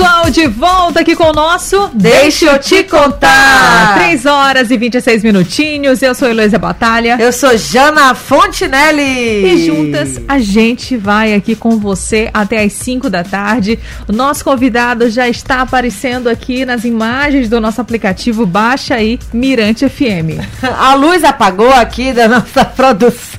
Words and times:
Pessoal, 0.00 0.30
de 0.30 0.46
volta 0.46 1.00
aqui 1.00 1.14
com 1.14 1.24
o 1.24 1.32
nosso 1.32 1.90
Deixa 1.92 2.46
eu 2.46 2.58
te 2.58 2.84
contar. 2.84 3.96
3 3.98 4.24
horas 4.24 4.70
e 4.70 4.76
26 4.78 5.22
minutinhos. 5.22 6.00
Eu 6.00 6.14
sou 6.14 6.26
Heloísa 6.26 6.58
Batalha. 6.58 7.18
Eu 7.20 7.30
sou 7.30 7.54
Jana 7.58 8.14
Fontinelli. 8.14 9.44
E 9.44 9.66
juntas 9.66 10.18
a 10.26 10.38
gente 10.38 10.96
vai 10.96 11.34
aqui 11.34 11.54
com 11.54 11.78
você 11.78 12.30
até 12.32 12.62
as 12.62 12.72
5 12.72 13.10
da 13.10 13.22
tarde. 13.22 13.78
O 14.08 14.12
nosso 14.12 14.42
convidado 14.42 15.10
já 15.10 15.28
está 15.28 15.60
aparecendo 15.60 16.28
aqui 16.28 16.64
nas 16.64 16.86
imagens 16.86 17.50
do 17.50 17.60
nosso 17.60 17.82
aplicativo. 17.82 18.46
Baixa 18.46 18.94
aí, 18.94 19.18
Mirante 19.34 19.86
FM. 19.86 20.40
A 20.78 20.94
luz 20.94 21.22
apagou 21.24 21.72
aqui 21.74 22.14
da 22.14 22.26
nossa 22.26 22.64
produção. 22.74 23.30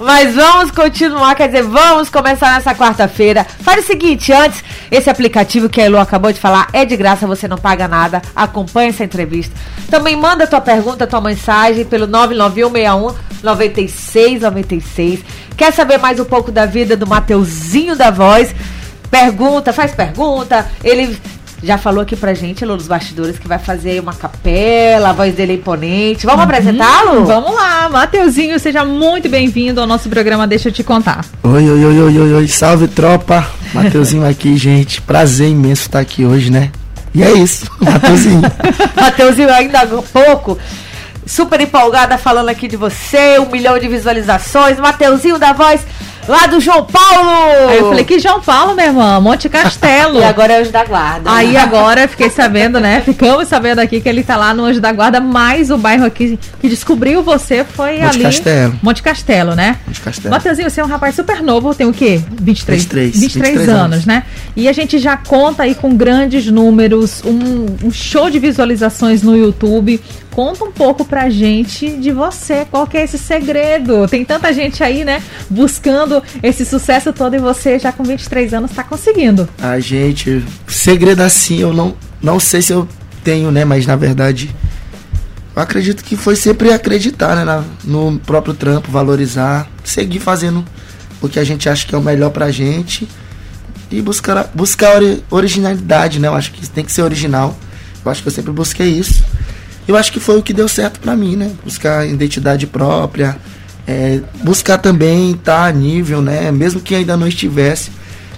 Mas 0.00 0.34
vamos 0.34 0.70
continuar, 0.70 1.34
quer 1.34 1.48
dizer, 1.48 1.62
vamos 1.62 2.08
começar 2.08 2.54
nessa 2.54 2.74
quarta-feira. 2.74 3.46
Faz 3.60 3.84
o 3.84 3.86
seguinte, 3.86 4.32
antes, 4.32 4.64
esse 4.90 5.08
aplicativo 5.08 5.19
que 5.28 5.80
a 5.80 5.84
Elo 5.84 5.98
acabou 5.98 6.32
de 6.32 6.40
falar 6.40 6.68
é 6.72 6.84
de 6.84 6.96
graça, 6.96 7.26
você 7.26 7.46
não 7.46 7.58
paga 7.58 7.86
nada. 7.86 8.22
Acompanhe 8.34 8.90
essa 8.90 9.04
entrevista. 9.04 9.54
Também 9.90 10.16
manda 10.16 10.46
tua 10.46 10.60
pergunta, 10.60 11.06
tua 11.06 11.20
mensagem 11.20 11.84
pelo 11.84 12.06
99161 12.06 13.14
9696. 13.42 15.20
Quer 15.56 15.72
saber 15.72 15.98
mais 15.98 16.18
um 16.20 16.24
pouco 16.24 16.50
da 16.50 16.66
vida 16.66 16.96
do 16.96 17.06
Mateuzinho 17.06 17.96
da 17.96 18.10
Voz? 18.10 18.54
Pergunta, 19.10 19.72
faz 19.72 19.92
pergunta. 19.92 20.66
Ele 20.84 21.18
já 21.62 21.76
falou 21.76 22.00
aqui 22.00 22.16
pra 22.16 22.32
gente, 22.32 22.64
Lô, 22.64 22.74
nos 22.74 22.88
bastidores, 22.88 23.38
que 23.38 23.46
vai 23.46 23.58
fazer 23.58 24.00
uma 24.00 24.14
capela, 24.14 25.10
a 25.10 25.12
voz 25.12 25.34
dele 25.34 25.52
é 25.52 25.56
imponente. 25.56 26.24
Vamos 26.24 26.44
uhum. 26.44 26.50
apresentá-lo? 26.50 27.24
Vamos 27.26 27.54
lá, 27.54 27.88
Mateuzinho, 27.90 28.58
seja 28.58 28.84
muito 28.84 29.28
bem-vindo 29.28 29.80
ao 29.80 29.86
nosso 29.86 30.08
programa 30.08 30.46
Deixa 30.46 30.68
eu 30.68 30.72
te 30.72 30.82
contar. 30.82 31.24
Oi, 31.42 31.70
oi, 31.70 31.84
oi, 31.84 32.00
oi, 32.00 32.18
oi, 32.18 32.32
oi, 32.34 32.48
salve 32.48 32.88
tropa. 32.88 33.46
Mateuzinho 33.74 34.26
aqui, 34.26 34.56
gente. 34.56 35.00
Prazer 35.00 35.48
imenso 35.48 35.82
estar 35.82 36.00
aqui 36.00 36.24
hoje, 36.24 36.50
né? 36.50 36.70
E 37.14 37.22
é 37.22 37.32
isso, 37.32 37.66
Mateuzinho. 37.80 38.42
Mateuzinho, 38.94 39.50
ainda 39.50 39.80
há 39.80 39.86
pouco 39.86 40.58
super 41.26 41.60
empolgada 41.60 42.18
falando 42.18 42.48
aqui 42.48 42.66
de 42.68 42.76
você, 42.76 43.38
um 43.38 43.50
milhão 43.50 43.78
de 43.78 43.88
visualizações. 43.88 44.78
Mateuzinho 44.78 45.38
da 45.38 45.52
voz 45.52 45.80
lá 46.28 46.46
do 46.46 46.60
João 46.60 46.84
Paulo. 46.84 47.68
Aí 47.68 47.78
eu 47.78 47.88
falei, 47.88 48.04
que 48.04 48.18
João 48.18 48.40
Paulo, 48.40 48.74
minha 48.74 48.86
irmã? 48.88 49.20
Monte 49.20 49.48
Castelo. 49.48 50.18
e 50.18 50.24
agora 50.24 50.54
é 50.54 50.60
Anjo 50.60 50.70
da 50.70 50.84
Guarda. 50.84 51.30
Aí 51.30 51.56
agora 51.56 52.06
fiquei 52.08 52.30
sabendo, 52.30 52.80
né? 52.80 53.00
Ficamos 53.04 53.48
sabendo 53.48 53.80
aqui 53.80 54.00
que 54.00 54.08
ele 54.08 54.22
tá 54.22 54.36
lá 54.36 54.54
no 54.54 54.64
Anjo 54.64 54.80
da 54.80 54.92
Guarda, 54.92 55.20
mas 55.20 55.70
o 55.70 55.76
bairro 55.76 56.04
aqui 56.04 56.38
que 56.60 56.68
descobriu 56.68 57.22
você 57.22 57.64
foi 57.64 57.98
Monte 57.98 58.14
ali. 58.14 58.22
Castelo. 58.22 58.78
Monte 58.82 59.02
Castelo, 59.02 59.54
né? 59.54 59.76
Monte 59.86 60.00
Castelo. 60.00 60.34
Mateuzinho, 60.34 60.70
você 60.70 60.80
é 60.80 60.84
um 60.84 60.88
rapaz 60.88 61.14
super 61.14 61.42
novo, 61.42 61.74
tem 61.74 61.86
o 61.86 61.92
quê? 61.92 62.20
23? 62.40 62.82
23. 62.82 63.20
23, 63.20 63.54
23 63.54 63.68
anos, 63.68 63.80
anos, 63.80 64.06
né? 64.06 64.24
E 64.54 64.68
a 64.68 64.72
gente 64.72 64.98
já 64.98 65.16
conta 65.16 65.64
aí 65.64 65.74
com 65.74 65.94
grandes 65.94 66.46
números, 66.46 67.22
um, 67.24 67.86
um 67.86 67.90
show 67.90 68.30
de 68.30 68.38
visualizações 68.38 69.22
no 69.22 69.36
YouTube. 69.36 70.00
Conta 70.30 70.64
um 70.64 70.70
pouco 70.70 71.04
pra 71.04 71.28
gente 71.28 71.90
de 71.96 72.12
você, 72.12 72.64
qual 72.70 72.86
que 72.86 72.96
é 72.96 73.04
esse 73.04 73.18
segredo? 73.18 74.06
Tem 74.06 74.24
tanta 74.24 74.52
gente 74.52 74.82
aí, 74.82 75.04
né, 75.04 75.22
buscando 75.48 76.22
esse 76.42 76.64
sucesso 76.64 77.12
todo 77.12 77.34
e 77.34 77.38
você 77.38 77.78
já 77.78 77.92
com 77.92 78.04
23 78.04 78.54
anos 78.54 78.70
tá 78.70 78.84
conseguindo. 78.84 79.48
A 79.60 79.80
gente, 79.80 80.44
segredo 80.68 81.22
assim, 81.22 81.60
eu 81.60 81.72
não, 81.72 81.96
não 82.22 82.38
sei 82.38 82.62
se 82.62 82.72
eu 82.72 82.86
tenho, 83.24 83.50
né, 83.50 83.64
mas 83.64 83.86
na 83.86 83.96
verdade 83.96 84.54
eu 85.54 85.62
acredito 85.62 86.04
que 86.04 86.16
foi 86.16 86.36
sempre 86.36 86.72
acreditar, 86.72 87.34
né, 87.34 87.44
na, 87.44 87.64
no 87.84 88.18
próprio 88.20 88.54
trampo, 88.54 88.90
valorizar, 88.90 89.68
seguir 89.82 90.20
fazendo 90.20 90.64
o 91.20 91.28
que 91.28 91.40
a 91.40 91.44
gente 91.44 91.68
acha 91.68 91.86
que 91.86 91.94
é 91.94 91.98
o 91.98 92.02
melhor 92.02 92.30
pra 92.30 92.50
gente 92.50 93.06
e 93.90 94.00
buscar, 94.00 94.48
buscar 94.54 95.00
originalidade, 95.28 96.20
né? 96.20 96.28
Eu 96.28 96.34
acho 96.34 96.52
que 96.52 96.66
tem 96.68 96.84
que 96.84 96.92
ser 96.92 97.02
original. 97.02 97.58
Eu 98.02 98.10
acho 98.10 98.22
que 98.22 98.28
eu 98.28 98.32
sempre 98.32 98.52
busquei 98.52 98.88
isso 98.88 99.22
eu 99.90 99.96
acho 99.96 100.12
que 100.12 100.20
foi 100.20 100.38
o 100.38 100.42
que 100.42 100.52
deu 100.52 100.68
certo 100.68 101.00
para 101.00 101.16
mim, 101.16 101.36
né? 101.36 101.50
Buscar 101.64 102.06
identidade 102.06 102.66
própria, 102.66 103.36
é, 103.86 104.20
buscar 104.42 104.78
também 104.78 105.32
estar 105.32 105.62
tá 105.62 105.64
a 105.64 105.72
nível, 105.72 106.22
né? 106.22 106.50
Mesmo 106.52 106.80
que 106.80 106.94
ainda 106.94 107.16
não 107.16 107.26
estivesse, 107.26 107.90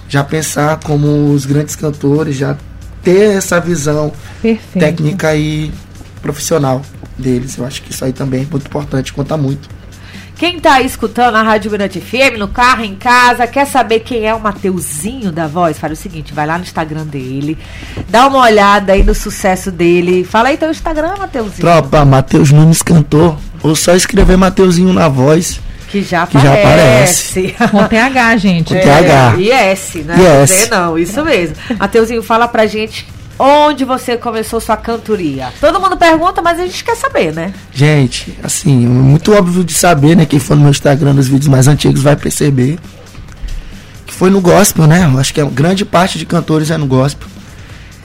já 0.09 0.23
pensar 0.23 0.79
como 0.79 1.31
os 1.31 1.45
grandes 1.45 1.75
cantores, 1.75 2.35
já 2.35 2.57
ter 3.03 3.37
essa 3.37 3.59
visão 3.59 4.11
Perfeito. 4.41 4.79
técnica 4.79 5.35
e 5.35 5.71
profissional 6.23 6.81
deles. 7.17 7.55
Eu 7.57 7.65
acho 7.65 7.83
que 7.83 7.91
isso 7.91 8.03
aí 8.03 8.11
também 8.11 8.41
é 8.41 8.47
muito 8.49 8.65
importante, 8.65 9.13
conta 9.13 9.37
muito. 9.37 9.69
Quem 10.35 10.59
tá 10.59 10.75
aí 10.75 10.85
escutando 10.85 11.35
a 11.35 11.43
Rádio 11.43 11.71
Mirante 11.71 12.01
FM, 12.01 12.37
no 12.37 12.47
carro, 12.47 12.83
em 12.83 12.95
casa, 12.95 13.45
quer 13.45 13.65
saber 13.65 13.99
quem 13.99 14.25
é 14.25 14.33
o 14.33 14.39
Mateuzinho 14.39 15.31
da 15.31 15.47
voz? 15.47 15.77
Fala 15.77 15.93
o 15.93 15.95
seguinte, 15.95 16.33
vai 16.33 16.45
lá 16.45 16.57
no 16.57 16.63
Instagram 16.63 17.05
dele, 17.05 17.57
dá 18.09 18.27
uma 18.27 18.39
olhada 18.39 18.93
aí 18.93 19.03
no 19.03 19.13
sucesso 19.13 19.71
dele. 19.71 20.23
Fala 20.23 20.49
aí 20.49 20.57
teu 20.57 20.71
Instagram, 20.71 21.15
Mateuzinho. 21.17 21.59
Tropa, 21.59 22.03
Mateus 22.03 22.51
Nunes 22.51 22.81
cantor. 22.81 23.37
Ou 23.61 23.75
só 23.75 23.95
escrever 23.95 24.35
Mateuzinho 24.35 24.91
na 24.91 25.07
voz. 25.07 25.61
Que 25.87 26.01
já 26.01 26.25
que 26.25 26.35
aparece. 26.35 27.49
Já 27.55 27.55
aparece. 27.55 27.55
Com 27.69 27.87
TH, 27.87 28.37
gente. 28.37 28.73
Com 28.73 28.79
TH. 28.81 29.35
E 29.37 29.51
S, 29.51 29.99
né? 29.99 30.15
E 30.17 30.25
S. 30.25 30.69
Não, 30.69 30.97
isso 30.97 31.23
mesmo. 31.23 31.55
Mateuzinho, 31.77 32.23
fala 32.23 32.47
pra 32.47 32.65
gente 32.65 33.05
onde 33.37 33.85
você 33.85 34.17
começou 34.17 34.59
sua 34.59 34.77
cantoria? 34.77 35.51
Todo 35.59 35.79
mundo 35.79 35.97
pergunta, 35.97 36.41
mas 36.41 36.59
a 36.59 36.65
gente 36.65 36.83
quer 36.83 36.95
saber, 36.95 37.33
né? 37.33 37.53
Gente, 37.73 38.37
assim, 38.43 38.75
muito 38.87 39.33
óbvio 39.33 39.63
de 39.63 39.73
saber, 39.73 40.15
né? 40.15 40.25
Quem 40.25 40.39
for 40.39 40.55
no 40.55 40.61
meu 40.61 40.71
Instagram, 40.71 41.13
nos 41.13 41.27
vídeos 41.27 41.47
mais 41.47 41.67
antigos, 41.67 42.01
vai 42.01 42.15
perceber 42.15 42.77
que 44.05 44.13
foi 44.13 44.29
no 44.29 44.39
gospel, 44.39 44.85
né? 44.87 45.09
Eu 45.11 45.19
acho 45.19 45.33
que 45.33 45.41
a 45.41 45.45
grande 45.45 45.83
parte 45.83 46.17
de 46.17 46.25
cantores 46.25 46.69
é 46.69 46.77
no 46.77 46.85
gospel. 46.85 47.27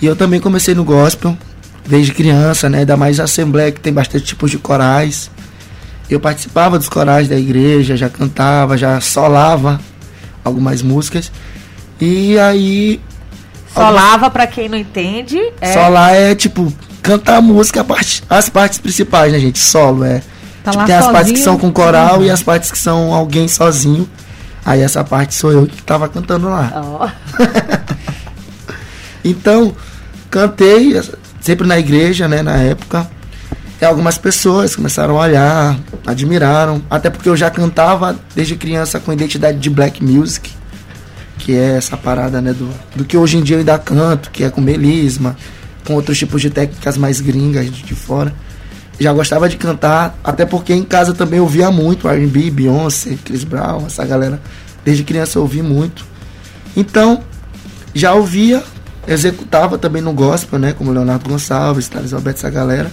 E 0.00 0.06
eu 0.06 0.16
também 0.16 0.41
comecei 0.41 0.75
no 0.75 0.84
gospel 0.84 1.37
desde 1.87 2.12
criança, 2.12 2.69
né? 2.69 2.81
Ainda 2.81 2.97
mais 2.97 3.21
Assembleia, 3.21 3.72
que 3.72 3.81
tem 3.81 3.93
bastante 3.93 4.25
tipos 4.25 4.50
de 4.50 4.59
corais. 4.59 5.31
Eu 6.09 6.19
participava 6.19 6.78
dos 6.78 6.89
corais 6.89 7.28
da 7.28 7.37
igreja, 7.37 7.97
já 7.97 8.09
cantava, 8.09 8.78
já 8.78 9.00
solava 9.00 9.81
algumas 10.45 10.83
músicas. 10.83 11.31
E 12.00 12.39
aí 12.39 13.00
Solava, 13.72 14.30
para 14.30 14.46
quem 14.46 14.68
não 14.68 14.78
entende. 14.78 15.38
É... 15.60 15.72
Solar 15.72 16.14
é 16.14 16.34
tipo 16.34 16.72
cantar 17.02 17.36
a 17.36 17.40
música, 17.40 17.80
a 17.80 17.84
parte, 17.84 18.22
as 18.28 18.48
partes 18.48 18.78
principais, 18.78 19.32
né, 19.32 19.38
gente? 19.38 19.58
Solo 19.58 20.04
é. 20.04 20.22
Tá 20.62 20.72
tipo, 20.72 20.84
tem 20.84 20.94
as 20.94 21.06
partes 21.06 21.32
que 21.32 21.38
são 21.38 21.56
com 21.56 21.72
coral 21.72 22.18
uhum. 22.18 22.24
e 22.24 22.30
as 22.30 22.42
partes 22.42 22.70
que 22.70 22.78
são 22.78 23.12
alguém 23.12 23.48
sozinho. 23.48 24.08
Aí 24.64 24.82
essa 24.82 25.02
parte 25.02 25.34
sou 25.34 25.52
eu 25.52 25.66
que 25.66 25.82
tava 25.82 26.08
cantando 26.08 26.48
lá. 26.48 26.72
Oh. 27.00 27.08
então, 29.24 29.74
cantei 30.30 31.00
sempre 31.40 31.66
na 31.66 31.78
igreja, 31.78 32.28
né, 32.28 32.42
na 32.42 32.56
época. 32.56 33.08
E 33.80 33.84
algumas 33.84 34.18
pessoas 34.18 34.74
começaram 34.74 35.16
a 35.16 35.22
olhar, 35.22 35.78
admiraram, 36.04 36.82
até 36.90 37.08
porque 37.08 37.28
eu 37.28 37.36
já 37.36 37.48
cantava 37.48 38.18
desde 38.34 38.56
criança 38.56 38.98
com 38.98 39.12
identidade 39.12 39.58
de 39.58 39.70
black 39.70 40.02
music 40.04 40.57
que 41.38 41.54
é 41.54 41.76
essa 41.76 41.97
parada, 41.97 42.43
né, 42.43 42.53
do, 42.53 42.69
do 42.94 43.04
que 43.04 43.16
hoje 43.16 43.38
em 43.38 43.43
dia 43.43 43.56
eu 43.56 43.60
ainda 43.60 43.78
canto, 43.78 44.31
que 44.31 44.44
é 44.44 44.50
com 44.50 44.60
melisma, 44.60 45.37
com 45.87 45.94
outros 45.94 46.19
tipos 46.19 46.43
de 46.43 46.50
técnicas 46.50 46.99
mais 46.99 47.21
gringas 47.21 47.71
de, 47.71 47.94
fora. 47.94 48.34
Já 49.00 49.12
gostava 49.12 49.48
de 49.48 49.56
cantar, 49.56 50.19
até 50.22 50.44
porque 50.44 50.75
em 50.75 50.82
casa 50.82 51.15
também 51.15 51.41
ouvia 51.41 51.71
muito 51.71 52.09
R&B, 52.09 52.50
Beyoncé, 52.50 53.16
Chris 53.25 53.44
Brown, 53.44 53.87
essa 53.87 54.04
galera. 54.04 54.41
Desde 54.84 55.04
criança 55.04 55.38
eu 55.38 55.43
ouvi 55.43 55.62
muito. 55.62 56.04
Então, 56.77 57.22
já 57.94 58.12
ouvia, 58.12 58.62
executava 59.06 59.78
também 59.78 60.03
no 60.03 60.12
gospel, 60.12 60.59
né, 60.59 60.72
como 60.72 60.91
Leonardo 60.91 61.28
Gonçalves, 61.28 61.89
Thales 61.89 62.12
Alberto, 62.12 62.41
essa 62.41 62.51
galera, 62.51 62.91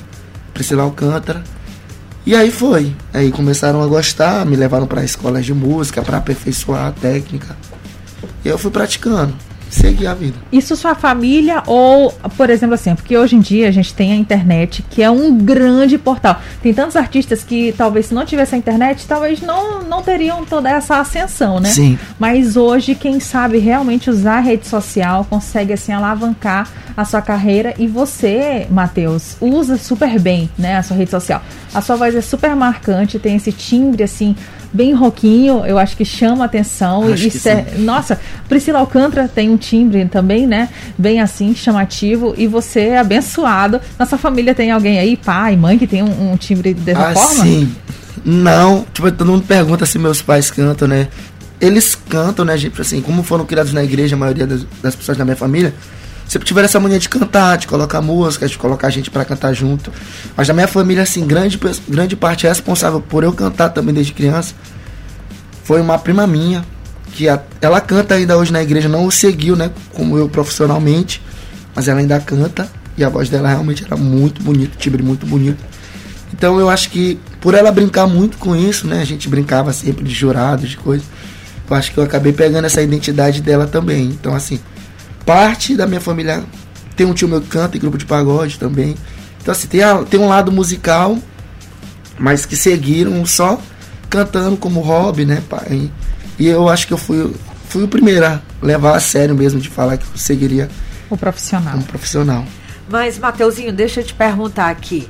Priscila 0.54 0.84
Alcântara. 0.84 1.44
E 2.26 2.34
aí 2.34 2.50
foi. 2.50 2.96
Aí 3.14 3.32
começaram 3.32 3.84
a 3.84 3.88
gostar, 3.88 4.46
me 4.46 4.56
levaram 4.56 4.88
para 4.88 5.04
escolas 5.04 5.46
de 5.46 5.54
música 5.54 6.02
para 6.02 6.18
aperfeiçoar 6.18 6.88
a 6.88 6.92
técnica. 6.92 7.56
Eu 8.46 8.60
fui 8.60 8.70
praticando, 8.70 9.34
segui 9.72 10.06
a 10.06 10.14
vida. 10.14 10.38
Isso 10.52 10.76
sua 10.76 10.94
família 10.94 11.64
ou, 11.66 12.12
por 12.38 12.52
exemplo, 12.52 12.76
assim, 12.76 12.94
porque 12.94 13.18
hoje 13.18 13.36
em 13.36 13.40
dia 13.40 13.68
a 13.68 13.72
gente 13.72 13.92
tem 13.92 14.14
a 14.14 14.16
internet, 14.16 14.86
que 14.88 15.02
é 15.02 15.10
um 15.10 15.36
grande 15.36 15.98
portal. 15.98 16.40
Tem 16.62 16.72
tantos 16.72 16.96
artistas 16.96 17.44
que 17.44 17.74
talvez 17.76 18.06
se 18.06 18.14
não 18.14 18.24
tivesse 18.24 18.54
a 18.54 18.58
internet, 18.60 19.08
talvez 19.08 19.42
não, 19.42 19.82
não 19.82 20.04
teriam 20.04 20.46
toda 20.46 20.70
essa 20.70 21.00
ascensão, 21.00 21.60
né? 21.60 21.70
Sim. 21.70 21.98
Mas 22.20 22.56
hoje, 22.56 22.94
quem 22.94 23.20
sabe 23.20 23.58
realmente 23.58 24.12
usar 24.12 24.38
a 24.38 24.42
rede 24.42 24.68
social 24.68 25.26
consegue 25.28 25.74
assim 25.74 25.92
alavancar 25.92 26.70
a 26.96 27.04
sua 27.04 27.22
carreira 27.22 27.74
e 27.80 27.88
você, 27.88 28.68
Matheus, 28.70 29.36
usa 29.42 29.76
super 29.76 30.20
bem, 30.20 30.50
né, 30.58 30.78
a 30.78 30.84
sua 30.84 30.96
rede 30.96 31.12
social. 31.12 31.42
A 31.74 31.82
sua 31.82 31.96
voz 31.96 32.16
é 32.16 32.22
super 32.22 32.56
marcante, 32.56 33.20
tem 33.20 33.36
esse 33.36 33.52
timbre 33.52 34.04
assim 34.04 34.36
bem 34.74 34.94
roquinho, 34.94 35.66
eu 35.66 35.78
acho 35.78 35.96
que 35.98 36.04
chama 36.06 36.46
atenção. 36.46 37.12
Acho 37.12 37.28
e 37.28 37.32
cê- 37.32 37.66
nossa, 37.78 38.20
Priscila 38.50 38.80
Alcântara 38.80 39.28
tem 39.28 39.50
um 39.50 39.58
timbre 39.58 40.06
também, 40.06 40.46
né? 40.48 40.70
Bem 40.98 41.20
assim, 41.22 41.54
chamativo. 41.56 42.34
E 42.38 42.48
você 42.48 42.82
é 42.82 42.98
abençoado. 43.00 43.80
Nossa 44.00 44.18
família 44.18 44.54
tem 44.56 44.72
alguém 44.72 45.00
aí, 45.00 45.16
pai, 45.18 45.56
mãe, 45.56 45.78
que 45.78 45.88
tem 45.88 46.04
um, 46.04 46.32
um 46.34 46.38
timbre 46.38 46.74
dessa 46.74 47.10
Ah, 47.10 47.14
forma? 47.14 47.44
sim. 47.44 47.74
Não, 48.24 48.86
tipo, 48.94 49.12
todo 49.12 49.32
mundo 49.32 49.44
pergunta 49.48 49.86
se 49.86 50.00
meus 50.00 50.22
pais 50.22 50.50
cantam, 50.50 50.88
né? 50.88 51.08
Eles 51.62 51.96
cantam, 52.10 52.44
né, 52.44 52.58
gente? 52.58 52.80
Assim, 52.82 53.02
como 53.02 53.24
foram 53.24 53.46
criados 53.46 53.72
na 53.72 53.84
igreja, 53.84 54.16
a 54.16 54.20
maioria 54.20 54.46
das, 54.48 54.66
das 54.82 54.96
pessoas 54.96 55.18
da 55.18 55.24
minha 55.24 55.38
família, 55.38 55.74
sempre 56.28 56.48
tiveram 56.48 56.66
essa 56.66 56.80
mania 56.80 57.00
de 57.00 57.08
cantar, 57.10 57.58
de 57.58 57.68
colocar 57.68 58.02
música, 58.02 58.48
de 58.48 58.58
colocar 58.58 58.90
gente 58.90 59.10
pra 59.12 59.24
cantar 59.26 59.54
junto. 59.54 59.92
Mas 60.36 60.48
na 60.48 60.54
minha 60.54 60.68
família, 60.68 61.04
assim, 61.04 61.26
grande, 61.26 61.60
grande 61.88 62.16
parte 62.16 62.46
é 62.46 62.50
responsável 62.50 63.00
por 63.02 63.24
eu 63.24 63.32
cantar 63.34 63.70
também 63.70 63.94
desde 63.94 64.14
criança. 64.14 64.54
Foi 65.64 65.82
uma 65.82 65.98
prima 65.98 66.28
minha, 66.28 66.64
que 67.14 67.28
a- 67.30 67.42
ela 67.62 67.80
canta 67.82 68.16
ainda 68.16 68.38
hoje 68.38 68.52
na 68.52 68.62
igreja, 68.62 68.88
não 68.90 69.06
o 69.06 69.12
seguiu, 69.12 69.56
né, 69.56 69.72
como 69.94 70.18
eu 70.18 70.28
profissionalmente, 70.30 71.22
mas 71.76 71.88
ela 71.88 72.00
ainda 72.00 72.20
canta. 72.20 72.68
E 72.98 73.04
a 73.04 73.10
voz 73.10 73.30
dela 73.30 73.50
realmente 73.50 73.84
era 73.84 73.98
muito 73.98 74.42
bonita, 74.42 74.78
timbre 74.78 75.04
muito 75.04 75.26
bonito. 75.26 75.62
Então 76.34 76.60
eu 76.60 76.70
acho 76.70 76.90
que 76.90 77.20
por 77.42 77.54
ela 77.54 77.72
brincar 77.72 78.08
muito 78.08 78.38
com 78.38 78.56
isso, 78.56 78.88
né? 78.88 79.02
A 79.02 79.06
gente 79.06 79.28
brincava 79.30 79.72
sempre 79.74 80.04
de 80.04 80.14
jurados, 80.14 80.70
de 80.70 80.78
coisa. 80.78 81.04
Eu 81.70 81.76
acho 81.76 81.92
que 81.92 81.98
eu 81.98 82.04
acabei 82.04 82.32
pegando 82.32 82.66
essa 82.66 82.82
identidade 82.82 83.42
dela 83.42 83.68
também. 83.68 84.06
Então, 84.06 84.34
assim, 84.34 84.60
parte 85.26 85.76
da 85.76 85.86
minha 85.88 86.02
família 86.02 86.44
tem 86.96 87.06
um 87.06 87.14
tio 87.14 87.28
meu 87.28 87.42
que 87.42 87.48
canta 87.48 87.76
em 87.76 87.80
grupo 87.80 87.98
de 87.98 88.06
pagode 88.06 88.58
também. 88.60 88.96
Então, 89.42 89.52
assim, 89.52 89.68
tem, 89.68 89.84
a- 89.84 90.04
tem 90.04 90.20
um 90.20 90.28
lado 90.30 90.52
musical, 90.52 91.18
mas 92.18 92.46
que 92.46 92.56
seguiram 92.56 93.26
só 93.26 93.60
cantando 94.10 94.56
como 94.58 94.80
hobby, 94.82 95.26
né, 95.26 95.42
pai? 95.50 95.92
E 96.40 96.48
eu 96.48 96.70
acho 96.70 96.88
que 96.88 96.94
eu 96.94 96.98
fui, 96.98 97.34
fui 97.70 97.84
o 97.84 97.88
primeiro 97.88 98.26
a 98.26 98.42
levar 98.62 98.96
a 98.96 99.00
sério 99.00 99.36
mesmo 99.36 99.60
de 99.60 99.70
falar 99.70 99.98
que 99.98 100.04
eu 100.06 100.18
seguiria 100.18 100.70
O 101.10 101.18
profissional. 101.18 101.74
como 101.74 101.84
profissional. 101.86 102.46
Mas, 102.90 103.18
Mateuzinho, 103.20 103.74
deixa 103.74 104.00
eu 104.02 104.06
te 104.06 104.14
perguntar 104.14 104.70
aqui. 104.70 105.08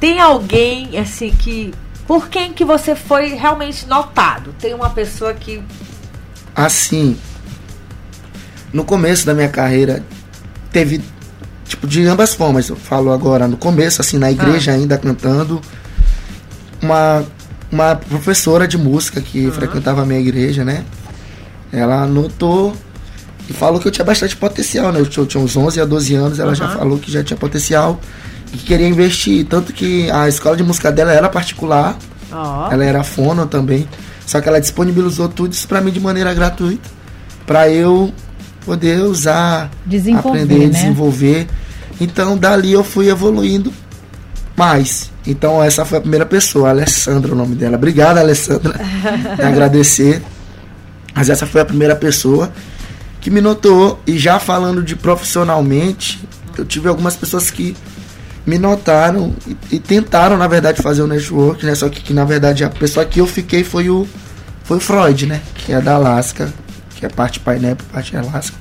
Tem 0.00 0.20
alguém, 0.20 0.96
assim, 0.98 1.30
que. 1.30 1.72
Por 2.06 2.28
quem 2.28 2.52
que 2.52 2.64
você 2.64 2.94
foi 2.94 3.34
realmente 3.34 3.86
notado? 3.88 4.54
Tem 4.60 4.72
uma 4.74 4.90
pessoa 4.90 5.34
que. 5.34 5.60
assim, 6.54 7.16
no 8.76 8.84
começo 8.84 9.24
da 9.24 9.32
minha 9.32 9.48
carreira, 9.48 10.02
teve, 10.70 11.00
tipo, 11.64 11.86
de 11.86 12.06
ambas 12.06 12.34
formas. 12.34 12.68
Eu 12.68 12.76
falo 12.76 13.10
agora, 13.10 13.48
no 13.48 13.56
começo, 13.56 14.02
assim, 14.02 14.18
na 14.18 14.30
igreja 14.30 14.72
ainda 14.72 14.98
cantando, 14.98 15.62
uma, 16.82 17.24
uma 17.72 17.96
professora 17.96 18.68
de 18.68 18.76
música 18.76 19.18
que 19.22 19.50
frequentava 19.50 20.02
a 20.02 20.04
minha 20.04 20.20
igreja, 20.20 20.62
né? 20.62 20.84
Ela 21.72 22.06
notou 22.06 22.76
e 23.48 23.52
falou 23.54 23.80
que 23.80 23.88
eu 23.88 23.92
tinha 23.92 24.04
bastante 24.04 24.36
potencial, 24.36 24.92
né? 24.92 25.00
Eu 25.00 25.06
tinha, 25.06 25.22
eu 25.22 25.26
tinha 25.26 25.42
uns 25.42 25.56
11 25.56 25.80
a 25.80 25.86
12 25.86 26.14
anos, 26.14 26.38
ela 26.38 26.54
já 26.54 26.66
Aham. 26.66 26.76
falou 26.76 26.98
que 26.98 27.10
já 27.10 27.24
tinha 27.24 27.36
potencial 27.38 27.98
e 28.52 28.58
que 28.58 28.64
queria 28.66 28.86
investir. 28.86 29.46
Tanto 29.46 29.72
que 29.72 30.10
a 30.10 30.28
escola 30.28 30.54
de 30.54 30.62
música 30.62 30.92
dela 30.92 31.12
era 31.12 31.30
particular, 31.30 31.96
ela 32.70 32.84
era 32.84 33.02
fono 33.02 33.46
também. 33.46 33.88
Só 34.26 34.38
que 34.38 34.48
ela 34.50 34.60
disponibilizou 34.60 35.30
tudo 35.30 35.54
isso 35.54 35.66
pra 35.66 35.80
mim 35.80 35.90
de 35.90 36.00
maneira 36.00 36.34
gratuita. 36.34 36.90
Pra 37.46 37.70
eu 37.70 38.12
poder 38.66 39.00
usar, 39.02 39.70
Desenvolver, 39.86 40.42
aprender, 40.42 40.66
né? 40.66 40.68
desenvolver. 40.68 41.46
Então 42.00 42.36
dali 42.36 42.72
eu 42.72 42.82
fui 42.82 43.08
evoluindo 43.08 43.72
mais. 44.56 45.12
Então 45.24 45.62
essa 45.62 45.84
foi 45.84 45.98
a 45.98 46.00
primeira 46.00 46.26
pessoa, 46.26 46.70
Alessandra, 46.70 47.32
o 47.32 47.36
nome 47.36 47.54
dela. 47.54 47.76
Obrigado, 47.76 48.18
Alessandra. 48.18 48.78
Agradecer. 49.38 50.20
Mas 51.14 51.30
essa 51.30 51.46
foi 51.46 51.60
a 51.60 51.64
primeira 51.64 51.94
pessoa 51.94 52.52
que 53.20 53.30
me 53.30 53.40
notou. 53.40 54.00
E 54.06 54.18
já 54.18 54.38
falando 54.40 54.82
de 54.82 54.96
profissionalmente, 54.96 56.22
eu 56.58 56.64
tive 56.64 56.88
algumas 56.88 57.16
pessoas 57.16 57.50
que 57.50 57.76
me 58.44 58.58
notaram 58.58 59.34
e, 59.46 59.76
e 59.76 59.78
tentaram, 59.78 60.36
na 60.36 60.46
verdade, 60.46 60.82
fazer 60.82 61.02
o 61.02 61.06
network, 61.06 61.64
né? 61.64 61.74
Só 61.74 61.88
que, 61.88 62.00
que, 62.02 62.12
na 62.12 62.24
verdade, 62.24 62.64
a 62.64 62.70
pessoa 62.70 63.06
que 63.06 63.20
eu 63.20 63.26
fiquei 63.26 63.64
foi 63.64 63.88
o, 63.88 64.06
foi 64.64 64.76
o 64.76 64.80
Freud, 64.80 65.26
né? 65.26 65.40
Que 65.54 65.72
é 65.72 65.80
da 65.80 65.94
Alaska, 65.94 66.52
que 66.96 67.06
é 67.06 67.08
parte 67.08 67.38
Pineapple, 67.40 67.86
parte 67.92 68.16
Alaska. 68.16 68.56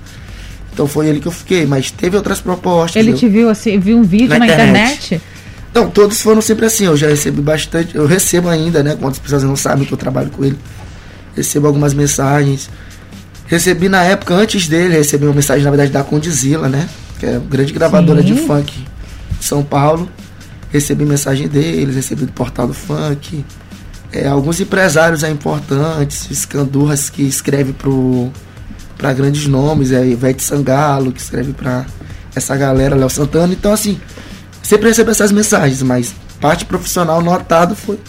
Então 0.74 0.88
foi 0.88 1.08
ele 1.08 1.20
que 1.22 1.28
eu 1.28 1.32
fiquei, 1.32 1.66
mas 1.66 1.90
teve 1.90 2.18
outras 2.18 2.40
propostas. 2.42 2.98
Ele 2.98 3.12
eu- 3.12 3.16
te 3.18 3.28
viu 3.30 3.50
assim, 3.50 3.80
viu 3.80 3.98
um 3.98 4.04
vídeo 4.04 4.28
Na 4.30 4.40
na, 4.40 4.46
internet. 4.46 5.06
internet? 5.06 5.22
Não, 5.74 5.90
todos 5.90 6.22
foram 6.22 6.42
sempre 6.42 6.66
assim. 6.66 6.86
Eu 6.86 6.96
já 6.98 7.08
recebi 7.08 7.42
bastante. 7.42 7.96
Eu 7.96 8.06
recebo 8.06 8.50
ainda, 8.50 8.82
né? 8.84 8.96
Quantas 9.00 9.20
pessoas 9.20 9.44
não 9.44 9.56
sabem 9.56 9.86
que 9.86 9.94
eu 9.94 9.98
trabalho 9.98 10.30
com 10.30 10.44
ele. 10.44 10.58
Recebo 11.36 11.68
algumas 11.68 11.94
mensagens. 11.94 12.70
Recebi 13.48 13.90
na 13.90 14.02
época, 14.04 14.34
antes 14.34 14.68
dele, 14.68 14.96
recebi 14.98 15.26
uma 15.26 15.34
mensagem, 15.34 15.64
na 15.64 15.70
verdade, 15.70 15.92
da 15.92 16.04
Condizila, 16.04 16.68
né? 16.70 16.88
Que 17.20 17.26
é 17.26 17.32
uma 17.38 17.40
grande 17.42 17.72
gravadora 17.74 18.22
Sim. 18.22 18.34
de 18.34 18.42
funk 18.42 18.74
de 19.40 19.46
São 19.46 19.64
Paulo. 19.64 20.10
Recebi 20.72 21.06
mensagem 21.06 21.48
deles, 21.48 21.96
recebi 21.96 22.26
do 22.26 22.32
portal 22.32 22.68
do 22.68 22.74
funk. 22.74 23.46
É, 24.16 24.30
alguns 24.30 24.62
empresários 24.62 25.24
é, 25.24 25.30
importantes, 25.30 26.32
escandurras 26.32 27.10
que 27.10 27.22
escreve 27.22 27.74
pro 27.74 28.32
para 28.98 29.12
grandes 29.12 29.46
nomes, 29.46 29.92
é 29.92 30.08
Ivete 30.08 30.42
Sangalo, 30.42 31.12
que 31.12 31.20
escreve 31.20 31.52
pra 31.52 31.86
essa 32.34 32.56
galera, 32.56 32.96
Léo 32.96 33.10
Santana. 33.10 33.52
Então, 33.52 33.74
assim, 33.74 34.00
sempre 34.64 34.88
recebo 34.88 35.12
essas 35.12 35.34
mensagens, 35.34 35.82
mas 35.82 36.16
parte 36.40 36.64
profissional 36.64 37.22
notado 37.22 37.76
foi. 37.76 38.00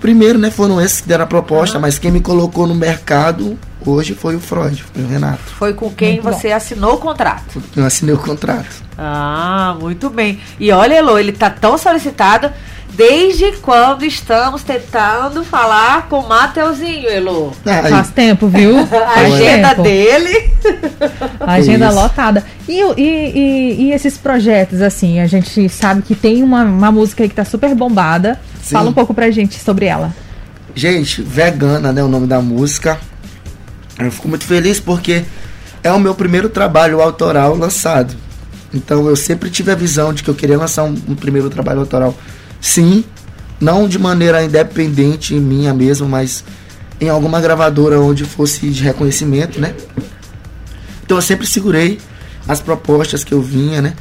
Primeiro, 0.00 0.38
né, 0.38 0.50
foram 0.50 0.80
esses 0.80 1.02
que 1.02 1.08
deram 1.08 1.24
a 1.24 1.26
proposta, 1.26 1.78
mas 1.78 1.98
quem 1.98 2.10
me 2.10 2.20
colocou 2.20 2.66
no 2.66 2.74
mercado 2.74 3.58
hoje 3.84 4.14
foi 4.14 4.36
o 4.36 4.40
Freud, 4.40 4.82
foi 4.82 5.02
o 5.02 5.06
Renato. 5.06 5.42
Foi 5.58 5.74
com 5.74 5.90
quem 5.90 6.14
Muito 6.14 6.24
bom. 6.24 6.32
você 6.32 6.50
assinou 6.50 6.94
o 6.94 6.98
contrato. 6.98 7.62
Eu 7.76 7.84
assinei 7.84 8.14
o 8.14 8.18
contrato. 8.18 8.82
Ah, 8.96 9.76
muito 9.78 10.08
bem. 10.08 10.40
E 10.58 10.70
olha, 10.72 10.94
Elo, 10.94 11.18
ele 11.18 11.32
tá 11.32 11.50
tão 11.50 11.76
solicitado 11.76 12.50
desde 12.94 13.52
quando 13.58 14.04
estamos 14.04 14.62
tentando 14.62 15.44
falar 15.44 16.08
com 16.08 16.20
o 16.20 16.28
Mateuzinho, 16.28 17.08
Elo. 17.08 17.52
Ah, 17.66 17.88
Faz 17.88 18.10
tempo, 18.10 18.48
viu? 18.48 18.76
A 18.94 19.20
agenda 19.20 19.68
tempo. 19.70 19.82
dele. 19.82 20.50
A 21.40 21.54
agenda 21.54 21.86
Isso. 21.88 21.94
lotada. 21.96 22.44
E, 22.68 22.80
e, 22.80 23.02
e, 23.02 23.82
e 23.82 23.92
esses 23.92 24.16
projetos, 24.16 24.80
assim, 24.80 25.20
a 25.20 25.26
gente 25.26 25.68
sabe 25.68 26.02
que 26.02 26.14
tem 26.14 26.42
uma, 26.42 26.62
uma 26.62 26.92
música 26.92 27.22
aí 27.22 27.28
que 27.28 27.34
tá 27.34 27.44
super 27.44 27.74
bombada. 27.74 28.40
Sim. 28.62 28.74
Fala 28.74 28.90
um 28.90 28.94
pouco 28.94 29.12
pra 29.12 29.30
gente 29.30 29.58
sobre 29.58 29.86
ela. 29.86 30.14
Gente, 30.74 31.22
Vegana, 31.22 31.92
né, 31.92 32.02
o 32.02 32.08
nome 32.08 32.26
da 32.26 32.40
música. 32.40 32.98
Eu 33.98 34.10
fico 34.10 34.28
muito 34.28 34.44
feliz 34.44 34.80
porque 34.80 35.24
é 35.82 35.92
o 35.92 36.00
meu 36.00 36.14
primeiro 36.14 36.48
trabalho 36.48 37.00
autoral 37.00 37.54
lançado. 37.56 38.14
Então 38.72 39.08
eu 39.08 39.14
sempre 39.14 39.50
tive 39.50 39.70
a 39.70 39.74
visão 39.76 40.12
de 40.12 40.22
que 40.24 40.30
eu 40.30 40.34
queria 40.34 40.58
lançar 40.58 40.82
um, 40.82 40.96
um 41.08 41.14
primeiro 41.14 41.48
trabalho 41.48 41.80
autoral. 41.80 42.14
Sim, 42.64 43.04
não 43.60 43.86
de 43.86 43.98
maneira 43.98 44.42
independente 44.42 45.34
minha 45.34 45.74
mesmo, 45.74 46.08
mas 46.08 46.42
em 46.98 47.10
alguma 47.10 47.38
gravadora 47.38 48.00
onde 48.00 48.24
fosse 48.24 48.70
de 48.70 48.82
reconhecimento, 48.82 49.60
né? 49.60 49.74
Então 51.04 51.18
eu 51.18 51.22
sempre 51.22 51.46
segurei 51.46 52.00
as 52.48 52.62
propostas 52.62 53.22
que 53.22 53.32
eu 53.32 53.42
vinha, 53.42 53.82
né? 53.82 53.92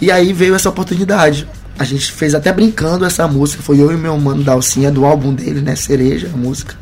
E 0.00 0.08
aí 0.08 0.32
veio 0.32 0.54
essa 0.54 0.68
oportunidade. 0.68 1.48
A 1.76 1.82
gente 1.82 2.12
fez 2.12 2.32
até 2.32 2.52
brincando 2.52 3.04
essa 3.04 3.26
música, 3.26 3.60
foi 3.60 3.80
eu 3.80 3.90
e 3.90 3.96
meu 3.96 4.16
mano 4.16 4.44
Dalcinha 4.44 4.88
do 4.88 5.04
álbum 5.04 5.34
dele, 5.34 5.60
né? 5.60 5.74
Cereja, 5.74 6.30
a 6.32 6.36
música. 6.36 6.76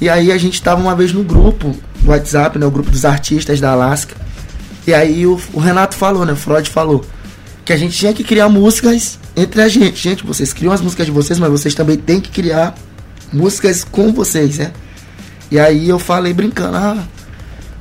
E 0.00 0.08
aí 0.08 0.32
a 0.32 0.38
gente 0.38 0.60
tava 0.60 0.80
uma 0.80 0.96
vez 0.96 1.12
no 1.12 1.22
grupo 1.22 1.72
do 2.00 2.10
WhatsApp, 2.10 2.58
né? 2.58 2.66
O 2.66 2.70
grupo 2.70 2.90
dos 2.90 3.04
artistas 3.04 3.60
da 3.60 3.70
Alaska. 3.70 4.16
E 4.88 4.92
aí 4.92 5.24
o, 5.24 5.40
o 5.52 5.60
Renato 5.60 5.94
falou, 5.94 6.26
né? 6.26 6.32
O 6.32 6.36
Freud 6.36 6.68
falou 6.68 7.04
que 7.64 7.72
a 7.72 7.76
gente 7.76 7.96
tinha 7.96 8.12
que 8.12 8.24
criar 8.24 8.48
músicas 8.48 9.21
entre 9.36 9.62
a 9.62 9.68
gente. 9.68 10.02
Gente, 10.02 10.24
vocês 10.24 10.52
criam 10.52 10.72
as 10.72 10.80
músicas 10.80 11.06
de 11.06 11.12
vocês, 11.12 11.38
mas 11.38 11.50
vocês 11.50 11.74
também 11.74 11.96
têm 11.96 12.20
que 12.20 12.30
criar 12.30 12.74
músicas 13.32 13.84
com 13.84 14.12
vocês, 14.12 14.58
né? 14.58 14.72
E 15.50 15.58
aí 15.58 15.88
eu 15.88 15.98
falei 15.98 16.32
brincando, 16.32 16.76
ah, 16.76 17.04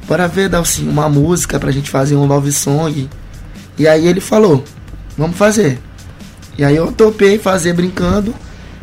bora 0.08 0.28
ver, 0.28 0.50
Dalcinho, 0.50 0.92
uma 0.92 1.08
música 1.08 1.60
pra 1.60 1.72
gente 1.72 1.90
fazer 1.90 2.16
um 2.16 2.26
love 2.26 2.52
song. 2.52 3.10
E 3.78 3.88
aí 3.88 4.08
ele 4.08 4.20
falou, 4.20 4.64
vamos 5.18 5.38
fazer. 5.38 5.80
E 6.58 6.64
aí 6.64 6.76
eu 6.76 6.92
topei 6.92 7.38
fazer 7.38 7.74
brincando 7.74 8.36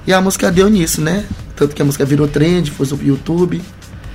e 0.06 0.12
a 0.12 0.20
música 0.20 0.50
deu 0.50 0.68
nisso, 0.70 1.00
né? 1.00 1.24
Tanto 1.54 1.74
que 1.74 1.82
a 1.82 1.84
música 1.84 2.04
virou 2.04 2.26
trend, 2.26 2.70
foi 2.70 2.86
sobre 2.86 3.06
o 3.06 3.08
YouTube, 3.08 3.60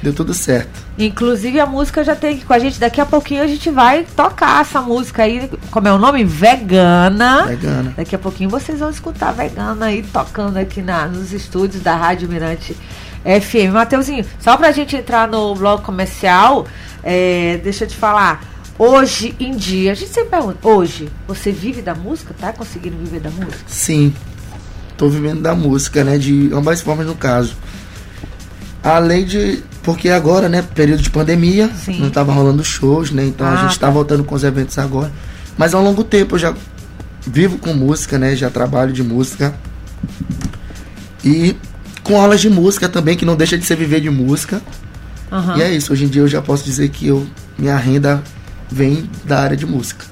deu 0.04 0.14
tudo 0.14 0.34
certo. 0.34 0.82
Inclusive 0.98 1.60
a 1.60 1.66
música 1.66 2.04
já 2.04 2.16
tem 2.16 2.36
aqui 2.36 2.46
com 2.46 2.54
a 2.54 2.60
gente. 2.60 2.80
Daqui 2.80 3.02
a 3.02 3.06
pouquinho 3.06 3.42
a 3.42 3.48
gente 3.48 3.70
vai 3.72 4.06
tocar 4.16 4.62
essa 4.62 4.82
música 4.82 5.24
aí. 5.24 5.50
Como 5.72 5.88
é 5.88 5.94
o 5.94 5.98
nome? 5.98 6.24
Vegana. 6.24 7.46
Vegana. 7.48 7.94
Daqui 7.96 8.16
a 8.16 8.20
pouquinho 8.20 8.50
vocês 8.50 8.80
vão 8.80 8.90
escutar 8.90 9.30
a 9.30 9.32
Vegana 9.32 9.88
aí 9.88 10.04
tocando 10.04 10.58
aqui 10.58 10.82
na, 10.82 11.08
nos 11.08 11.32
estúdios 11.32 11.82
da 11.82 11.96
Rádio 11.96 12.30
Mirante 12.30 12.76
FM. 13.24 13.74
Mateuzinho, 13.74 14.26
só 14.40 14.58
pra 14.58 14.72
gente 14.72 14.96
entrar 14.96 15.28
no 15.28 15.56
bloco 15.56 15.84
comercial, 15.84 16.68
é, 17.02 17.60
deixa 17.64 17.86
eu 17.86 17.88
te 17.88 17.96
falar. 17.96 18.44
Hoje 18.78 19.36
em 19.40 19.56
dia, 19.56 19.92
a 19.92 19.96
gente 19.96 20.12
sempre 20.12 20.32
pergunta, 20.32 20.68
hoje, 20.68 21.08
você 21.28 21.52
vive 21.52 21.82
da 21.82 21.94
música? 21.94 22.36
Tá 22.38 22.52
conseguindo 22.52 22.98
viver 22.98 23.20
da 23.20 23.30
música? 23.30 23.64
Sim, 23.68 24.14
tô 24.98 25.08
vivendo 25.08 25.42
da 25.42 25.56
música, 25.56 26.04
né? 26.04 26.18
De 26.18 26.50
ambas 26.52 26.82
formas 26.82 27.06
no 27.06 27.16
caso. 27.16 27.56
Além 28.84 29.26
de. 29.26 29.64
Porque 29.84 30.10
agora, 30.10 30.48
né, 30.48 30.62
período 30.62 31.04
de 31.04 31.10
pandemia, 31.10 31.70
Sim. 31.76 32.00
não 32.00 32.10
tava 32.10 32.32
rolando 32.32 32.64
shows, 32.64 33.12
né? 33.12 33.26
Então 33.26 33.46
Ah, 33.46 33.54
a 33.54 33.68
gente 33.68 33.78
tá 33.78 33.90
voltando 33.90 34.24
com 34.24 34.34
os 34.34 34.44
eventos 34.44 34.78
agora. 34.78 35.12
Mas 35.58 35.74
ao 35.74 35.84
longo 35.84 36.04
tempo 36.04 36.36
eu 36.36 36.40
já 36.40 36.54
vivo 37.28 37.58
com 37.58 37.74
música, 37.74 38.18
né? 38.18 38.36
Já 38.36 38.50
trabalho 38.50 38.94
de 38.94 39.04
música. 39.04 39.54
E 41.24 41.56
com 42.02 42.20
aulas 42.20 42.42
de 42.42 42.50
música 42.50 42.88
também, 42.90 43.16
que 43.16 43.26
não 43.26 43.36
deixa 43.36 43.58
de 43.58 43.66
ser 43.66 43.76
viver 43.76 44.02
de 44.02 44.10
música. 44.10 44.62
Aham. 45.32 45.58
E 45.58 45.62
é 45.62 45.72
isso, 45.72 45.92
hoje 45.92 46.06
em 46.06 46.08
dia 46.08 46.22
eu 46.22 46.28
já 46.28 46.42
posso 46.42 46.64
dizer 46.64 46.90
que 46.90 47.08
eu, 47.08 47.26
minha 47.58 47.76
renda 47.76 48.24
vem 48.72 49.10
da 49.26 49.40
área 49.40 49.58
de 49.58 49.66
música. 49.66 50.06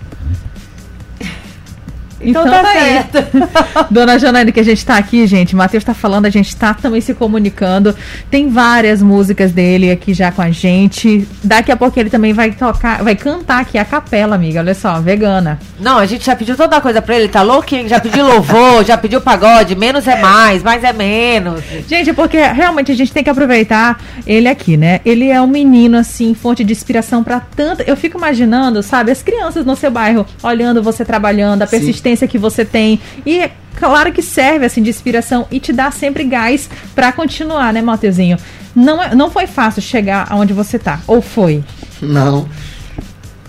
Então 2.23 2.43
tá 2.43 2.63
certo. 2.63 3.17
Dona 3.91 4.17
Janaína, 4.17 4.51
que 4.51 4.59
a 4.59 4.63
gente 4.63 4.85
tá 4.85 4.97
aqui, 4.97 5.25
gente, 5.27 5.53
o 5.53 5.57
Matheus 5.57 5.83
tá 5.83 5.93
falando, 5.93 6.25
a 6.25 6.29
gente 6.29 6.55
tá 6.55 6.73
também 6.73 7.01
se 7.01 7.13
comunicando. 7.13 7.95
Tem 8.29 8.49
várias 8.49 9.01
músicas 9.01 9.51
dele 9.51 9.91
aqui 9.91 10.13
já 10.13 10.31
com 10.31 10.41
a 10.41 10.51
gente. 10.51 11.27
Daqui 11.43 11.71
a 11.71 11.77
pouco 11.77 11.99
ele 11.99 12.09
também 12.09 12.33
vai 12.33 12.51
tocar, 12.51 13.03
vai 13.03 13.15
cantar 13.15 13.61
aqui 13.61 13.77
a 13.77 13.85
capela, 13.85 14.35
amiga. 14.35 14.59
Olha 14.59 14.73
só, 14.73 14.99
vegana. 14.99 15.59
Não, 15.79 15.97
a 15.97 16.05
gente 16.05 16.25
já 16.25 16.35
pediu 16.35 16.55
toda 16.55 16.77
a 16.77 16.81
coisa 16.81 17.01
pra 17.01 17.15
ele, 17.15 17.27
tá 17.27 17.41
louquinho? 17.41 17.87
Já 17.87 17.99
pediu 17.99 18.25
louvor, 18.25 18.83
já 18.83 18.97
pediu 18.97 19.21
pagode, 19.21 19.75
menos 19.75 20.07
é 20.07 20.19
mais, 20.21 20.63
mais 20.63 20.83
é 20.83 20.93
menos. 20.93 21.61
Gente, 21.87 22.13
porque 22.13 22.37
realmente 22.37 22.91
a 22.91 22.95
gente 22.95 23.11
tem 23.11 23.23
que 23.23 23.29
aproveitar 23.29 23.99
ele 24.25 24.47
aqui, 24.47 24.77
né? 24.77 25.01
Ele 25.05 25.29
é 25.29 25.41
um 25.41 25.47
menino, 25.47 25.97
assim, 25.97 26.33
fonte 26.33 26.63
de 26.63 26.71
inspiração 26.71 27.23
pra 27.23 27.39
tanta. 27.39 27.83
Eu 27.83 27.97
fico 27.97 28.17
imaginando, 28.17 28.83
sabe, 28.83 29.11
as 29.11 29.21
crianças 29.23 29.65
no 29.65 29.75
seu 29.75 29.91
bairro 29.91 30.25
olhando 30.43 30.83
você 30.83 31.03
trabalhando, 31.03 31.61
a 31.63 31.67
Sim. 31.67 31.77
Persistência 32.11 32.27
que 32.27 32.37
você 32.37 32.65
tem. 32.65 32.99
E 33.25 33.39
é 33.39 33.51
claro 33.75 34.11
que 34.11 34.21
serve, 34.21 34.65
assim, 34.65 34.81
de 34.83 34.89
inspiração 34.89 35.47
e 35.51 35.59
te 35.59 35.71
dá 35.73 35.91
sempre 35.91 36.23
gás 36.23 36.69
pra 36.93 37.11
continuar, 37.11 37.73
né, 37.73 37.81
Mateuzinho? 37.81 38.37
Não, 38.75 39.01
é- 39.01 39.15
não 39.15 39.29
foi 39.29 39.47
fácil 39.47 39.81
chegar 39.81 40.27
aonde 40.29 40.53
você 40.53 40.77
tá, 40.79 40.99
ou 41.07 41.21
foi? 41.21 41.63
Não. 42.01 42.47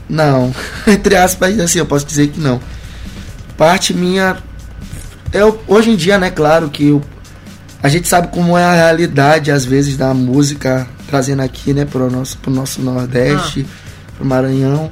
Não. 0.09 0.53
Entre 0.87 1.17
aspas, 1.17 1.59
assim, 1.59 1.79
eu 1.79 1.87
posso 1.87 2.07
dizer 2.07 2.29
que 2.29 2.41
não. 2.41 2.61
Parte 3.57 3.95
minha. 3.95 4.37
Eu, 5.33 5.61
hoje 5.67 5.91
em 5.91 5.97
dia, 5.97 6.19
né, 6.19 6.31
claro 6.31 6.69
que 6.69 6.89
eu, 6.89 7.03
a 7.83 7.89
gente 7.89 8.07
sabe 8.09 8.29
como 8.29 8.57
é 8.57 8.65
a 8.65 8.75
realidade, 8.75 9.51
às 9.51 9.65
vezes, 9.65 9.97
da 9.97 10.13
música, 10.13 10.87
trazendo 11.09 11.41
aqui, 11.43 11.73
né, 11.73 11.85
pro 11.85 12.11
nosso, 12.11 12.37
pro 12.39 12.51
nosso 12.51 12.83
Nordeste, 12.83 13.67
pro 14.17 14.27
Maranhão. 14.27 14.91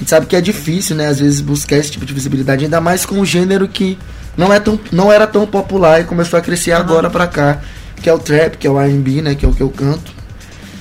A 0.00 0.02
gente 0.02 0.08
sabe 0.08 0.24
que 0.26 0.34
é 0.34 0.40
difícil, 0.40 0.96
né, 0.96 1.08
às 1.08 1.20
vezes, 1.20 1.42
buscar 1.42 1.76
esse 1.76 1.90
tipo 1.90 2.06
de 2.06 2.14
visibilidade, 2.14 2.64
ainda 2.64 2.80
mais 2.80 3.04
com 3.04 3.16
um 3.16 3.24
gênero 3.24 3.68
que 3.68 3.98
não, 4.34 4.50
é 4.50 4.58
tão, 4.58 4.80
não 4.90 5.12
era 5.12 5.26
tão 5.26 5.46
popular 5.46 6.00
e 6.00 6.04
começou 6.04 6.38
a 6.38 6.42
crescer 6.42 6.72
agora 6.72 7.10
pra 7.10 7.26
cá, 7.26 7.60
que 8.00 8.08
é 8.08 8.12
o 8.14 8.18
trap, 8.18 8.56
que 8.56 8.66
é 8.66 8.70
o 8.70 8.80
R&B, 8.80 9.20
né, 9.20 9.34
que 9.34 9.44
é 9.44 9.48
o 9.48 9.52
que 9.52 9.60
eu 9.62 9.68
canto. 9.68 10.10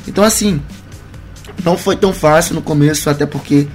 Então, 0.08 0.24
assim, 0.24 0.62
não 1.66 1.78
foi 1.78 1.98
tão 1.98 2.14
fácil 2.14 2.56
no 2.56 2.62
começo, 2.62 3.10
até 3.10 3.26
porque, 3.26 3.68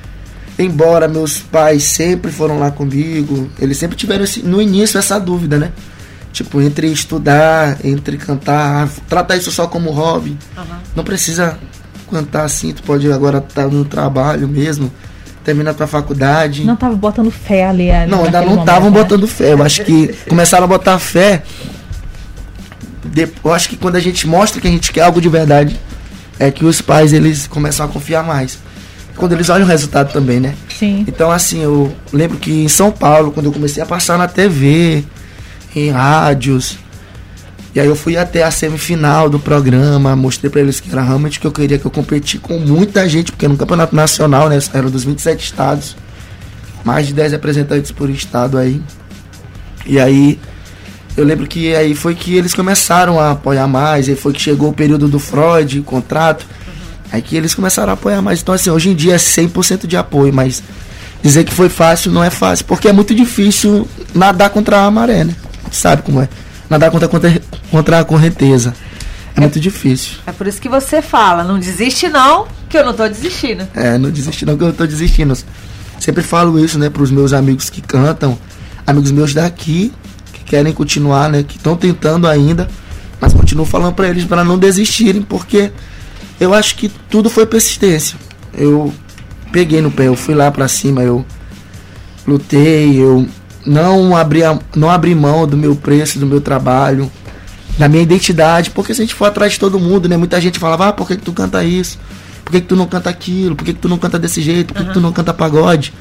embora 0.59 1.07
meus 1.07 1.41
pais 1.41 1.83
sempre 1.85 2.33
foram 2.33 2.59
lá 2.59 2.71
comigo, 2.71 3.51
eles 3.59 3.77
sempre 3.77 3.99
tiveram 3.99 4.25
esse- 4.25 4.43
no 4.43 4.63
início 4.63 4.97
essa 4.99 5.19
dúvida, 5.21 5.59
né? 5.59 5.73
Tipo, 6.33 6.59
entre 6.63 6.87
estudar, 6.91 7.85
entre 7.85 8.17
cantar, 8.17 8.89
tratar 9.11 9.37
isso 9.37 9.53
só 9.53 9.67
como 9.67 9.91
hobby. 9.91 10.39
Não 10.97 11.05
precisa 11.05 11.59
cantar 12.11 12.45
assim, 12.45 12.73
tu 12.73 12.83
pode 12.83 13.13
agora 13.13 13.39
estar 13.39 13.69
no 13.69 13.85
trabalho 13.85 14.49
mesmo, 14.49 14.91
termina 15.45 15.75
tua 15.75 15.87
faculdade. 15.87 16.65
Não 16.65 16.75
tava 16.77 16.97
botando 16.97 17.31
fé 17.31 17.67
ali. 17.67 17.91
ali 17.91 18.11
Não, 18.11 18.25
ainda 18.25 18.41
não 18.41 18.61
estavam 18.61 18.91
né? 18.91 18.99
botando 19.03 19.27
fé. 19.29 19.53
Eu 19.53 19.63
acho 19.63 19.85
que 19.85 20.09
começaram 20.29 20.65
a 20.65 20.67
botar 20.67 20.99
fé. 20.99 21.43
de- 23.05 23.29
Eu 23.45 23.53
acho 23.53 23.69
que 23.69 23.77
quando 23.77 23.97
a 23.97 24.01
gente 24.01 24.27
mostra 24.27 24.61
que 24.61 24.67
a 24.67 24.71
gente 24.71 24.93
quer 24.93 25.03
algo 25.03 25.21
de 25.21 25.29
verdade, 25.29 25.79
é 26.39 26.51
que 26.51 26.65
os 26.65 26.81
pais 26.81 27.13
eles 27.13 27.47
começam 27.47 27.87
a 27.87 27.89
confiar 27.89 28.25
mais. 28.25 28.59
Quando 29.17 29.33
eles 29.33 29.49
olham 29.49 29.65
o 29.65 29.69
resultado 29.69 30.13
também, 30.13 30.41
né? 30.41 30.55
Sim. 30.77 31.05
Então, 31.07 31.31
assim, 31.31 31.63
eu 31.63 31.95
lembro 32.13 32.37
que 32.39 32.51
em 32.65 32.69
São 32.69 32.91
Paulo, 32.91 33.31
quando 33.31 33.47
eu 33.47 33.53
comecei 33.53 33.81
a 33.83 33.87
passar 33.87 34.19
na 34.19 34.27
TV, 34.27 35.05
em 35.77 35.91
rádios, 35.91 36.79
e 37.75 37.81
aí 37.81 37.87
eu 37.89 37.97
fui 37.97 38.17
até 38.17 38.45
a 38.45 38.51
semifinal 38.53 39.29
do 39.29 39.41
programa, 39.41 40.15
mostrei 40.15 40.49
pra 40.49 40.61
eles 40.61 40.79
que 40.79 40.89
era 40.89 41.03
realmente 41.03 41.41
que 41.41 41.47
eu 41.47 41.51
queria, 41.51 41.77
que 41.77 41.85
eu 41.85 41.91
competi 41.91 42.39
com 42.39 42.57
muita 42.59 43.09
gente, 43.09 43.33
porque 43.33 43.49
no 43.49 43.57
campeonato 43.57 43.97
nacional, 43.97 44.49
né, 44.49 44.59
era 44.73 44.89
dos 44.89 45.03
27 45.03 45.45
estados, 45.45 45.97
mais 46.85 47.09
de 47.09 47.13
10 47.13 47.33
representantes 47.33 47.91
por 47.91 48.09
estado 48.09 48.59
aí. 48.59 48.81
E 49.85 49.99
aí, 49.99 50.39
eu 51.17 51.25
lembro 51.25 51.49
que 51.49 51.75
aí 51.75 51.97
foi 51.97 52.15
que 52.15 52.37
eles 52.37 52.55
começaram 52.55 53.19
a 53.19 53.33
apoiar 53.33 53.67
mais, 53.67 54.09
aí 54.09 54.15
foi 54.15 54.33
que 54.33 54.41
chegou 54.41 54.69
o 54.69 54.73
período 54.73 55.09
do 55.09 55.19
Freud, 55.19 55.81
contrato, 55.83 56.47
aí 57.11 57.21
que 57.21 57.35
eles 57.35 57.57
começaram 57.57 57.91
a 57.91 57.95
apoiar 57.95 58.23
mais. 58.23 58.41
Então, 58.41 58.55
assim, 58.55 58.71
hoje 58.71 58.91
em 58.91 58.95
dia 58.95 59.15
é 59.15 59.19
100% 59.19 59.89
de 59.89 59.97
apoio, 59.97 60.33
mas 60.33 60.63
dizer 61.21 61.43
que 61.43 61.53
foi 61.53 61.69
fácil 61.69 62.13
não 62.13 62.23
é 62.23 62.31
fácil, 62.31 62.67
porque 62.67 62.87
é 62.87 62.93
muito 62.93 63.13
difícil 63.13 63.89
nadar 64.15 64.51
contra 64.51 64.85
a 64.85 64.91
maré, 64.93 65.25
né? 65.25 65.35
Sabe 65.73 66.03
como 66.03 66.23
é. 66.23 66.29
Nadar 66.69 66.91
contra, 66.91 67.09
contra, 67.09 67.43
contra 67.71 68.01
a 68.01 68.05
correnteza. 68.05 68.75
É 69.37 69.41
muito 69.41 69.59
difícil. 69.59 70.19
É 70.27 70.33
por 70.33 70.47
isso 70.47 70.61
que 70.61 70.69
você 70.69 71.03
fala, 71.03 71.43
não 71.43 71.59
desiste 71.59 72.09
não, 72.09 72.47
que 72.69 72.79
eu 72.79 72.85
não 72.85 72.95
tô 72.95 73.07
desistindo. 73.09 73.67
É, 73.75 73.99
não 73.99 74.11
desiste 74.11 74.47
não 74.47 74.57
que 74.57 74.63
eu 74.63 74.73
tô 74.73 74.87
desistindo. 74.87 75.37
Sempre 75.99 76.23
falo 76.23 76.59
isso, 76.59 76.79
né, 76.79 76.89
pros 76.89 77.11
meus 77.11 77.33
amigos 77.33 77.69
que 77.69 77.81
cantam, 77.81 78.39
amigos 78.87 79.11
meus 79.11 79.35
daqui, 79.35 79.93
que 80.33 80.45
querem 80.45 80.73
continuar, 80.73 81.29
né, 81.29 81.43
que 81.43 81.57
estão 81.57 81.77
tentando 81.77 82.29
ainda, 82.29 82.69
mas 83.21 83.33
continuo 83.33 83.65
falando 83.65 83.95
pra 83.95 84.09
eles 84.09 84.25
para 84.25 84.45
não 84.45 84.59
desistirem, 84.59 85.23
porque 85.23 85.73
eu 86.39 86.55
acho 86.55 86.77
que 86.77 86.89
tudo 86.89 87.29
foi 87.29 87.47
persistência. 87.47 88.17
Eu 88.53 88.93
peguei 89.51 89.81
no 89.81 89.91
pé, 89.91 90.07
eu 90.07 90.17
fui 90.17 90.35
lá 90.35 90.51
pra 90.51 90.69
cima, 90.69 91.03
eu 91.03 91.25
lutei, 92.27 92.97
eu 92.97 93.27
não 93.67 94.17
abri, 94.17 94.43
a- 94.45 94.59
não 94.77 94.91
abri 94.91 95.15
mão 95.15 95.47
do 95.47 95.57
meu 95.57 95.75
preço, 95.77 96.19
do 96.19 96.27
meu 96.27 96.41
trabalho, 96.41 97.11
da 97.79 97.89
minha 97.89 98.03
identidade, 98.03 98.71
porque 98.71 98.95
se 98.95 99.03
a 99.03 99.05
gente 99.05 99.15
for 99.15 99.27
atrás 99.27 99.53
de 99.53 99.59
todo 99.59 99.79
mundo, 99.79 100.09
né? 100.09 100.17
Muita 100.17 100.41
gente 100.41 100.59
falava, 100.59 100.89
ah, 100.89 100.93
por 100.93 101.07
que, 101.09 101.17
que 101.17 101.23
tu 101.23 101.33
canta 101.33 101.65
isso? 101.65 101.99
Por 102.45 102.53
que, 102.53 102.61
que 102.61 102.67
tu 102.67 102.77
não 102.77 102.87
canta 102.87 103.09
aquilo? 103.11 103.57
Por 103.57 103.65
que, 103.65 103.73
que 103.73 103.81
tu 103.81 103.89
não 103.89 103.99
canta 103.99 104.19
desse 104.19 104.41
jeito? 104.43 104.73
Por 104.75 104.83
que, 104.83 104.89
que 104.89 104.95
tu 104.95 105.01
não 105.01 105.13
canta 105.13 105.33
pagode? 105.33 105.93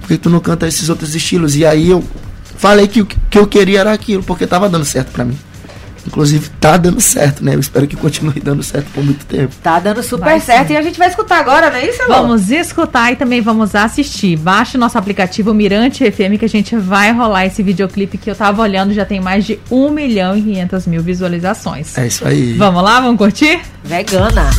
Por 0.00 0.08
que, 0.08 0.16
que 0.16 0.22
tu 0.22 0.30
não 0.30 0.40
canta 0.40 0.66
esses 0.66 0.88
outros 0.88 1.14
estilos? 1.14 1.56
E 1.56 1.66
aí 1.66 1.90
eu 1.90 2.02
falei 2.56 2.86
que 2.86 3.00
o 3.02 3.06
que 3.06 3.38
eu 3.38 3.46
queria 3.46 3.80
era 3.80 3.92
aquilo, 3.92 4.22
porque 4.22 4.46
tava 4.46 4.68
dando 4.68 4.84
certo 4.84 5.10
pra 5.10 5.24
mim. 5.24 5.36
Inclusive, 6.06 6.48
tá 6.60 6.76
dando 6.76 7.00
certo, 7.00 7.44
né? 7.44 7.54
Eu 7.54 7.60
espero 7.60 7.86
que 7.86 7.96
continue 7.96 8.40
dando 8.40 8.62
certo 8.62 8.86
por 8.92 9.04
muito 9.04 9.24
tempo. 9.26 9.54
Tá 9.62 9.78
dando 9.78 10.02
super 10.02 10.24
Vai 10.24 10.40
certo 10.40 10.68
sim. 10.68 10.74
e 10.74 10.76
a 10.76 10.82
gente 10.82 10.98
vai 10.98 11.08
escutar 11.08 11.38
agora, 11.38 11.70
não 11.70 11.76
é 11.76 11.88
isso, 11.88 12.02
Elô? 12.02 12.14
Vamos 12.14 12.50
escutar 12.50 13.12
e 13.12 13.16
também 13.16 13.40
vamos 13.40 13.74
assistir. 13.74 14.36
Baixe 14.36 14.76
o 14.76 14.80
nosso 14.80 14.98
aplicativo 14.98 15.52
Mirante 15.54 16.10
FM 16.10 16.38
que 16.38 16.44
a 16.44 16.48
gente 16.48 16.76
vai 16.76 17.12
rolar 17.12 17.46
esse 17.46 17.62
videoclipe 17.62 18.18
que 18.18 18.30
eu 18.30 18.34
tava 18.34 18.62
olhando, 18.62 18.92
já 18.92 19.04
tem 19.04 19.20
mais 19.20 19.44
de 19.44 19.58
1 19.70 19.90
milhão 19.90 20.36
e 20.36 20.42
500 20.42 20.86
mil 20.86 21.02
visualizações. 21.02 21.96
É 21.96 22.06
isso 22.06 22.26
aí. 22.26 22.54
Vamos 22.54 22.82
lá, 22.82 23.00
vamos 23.00 23.18
curtir? 23.18 23.60
Vegana. 23.84 24.50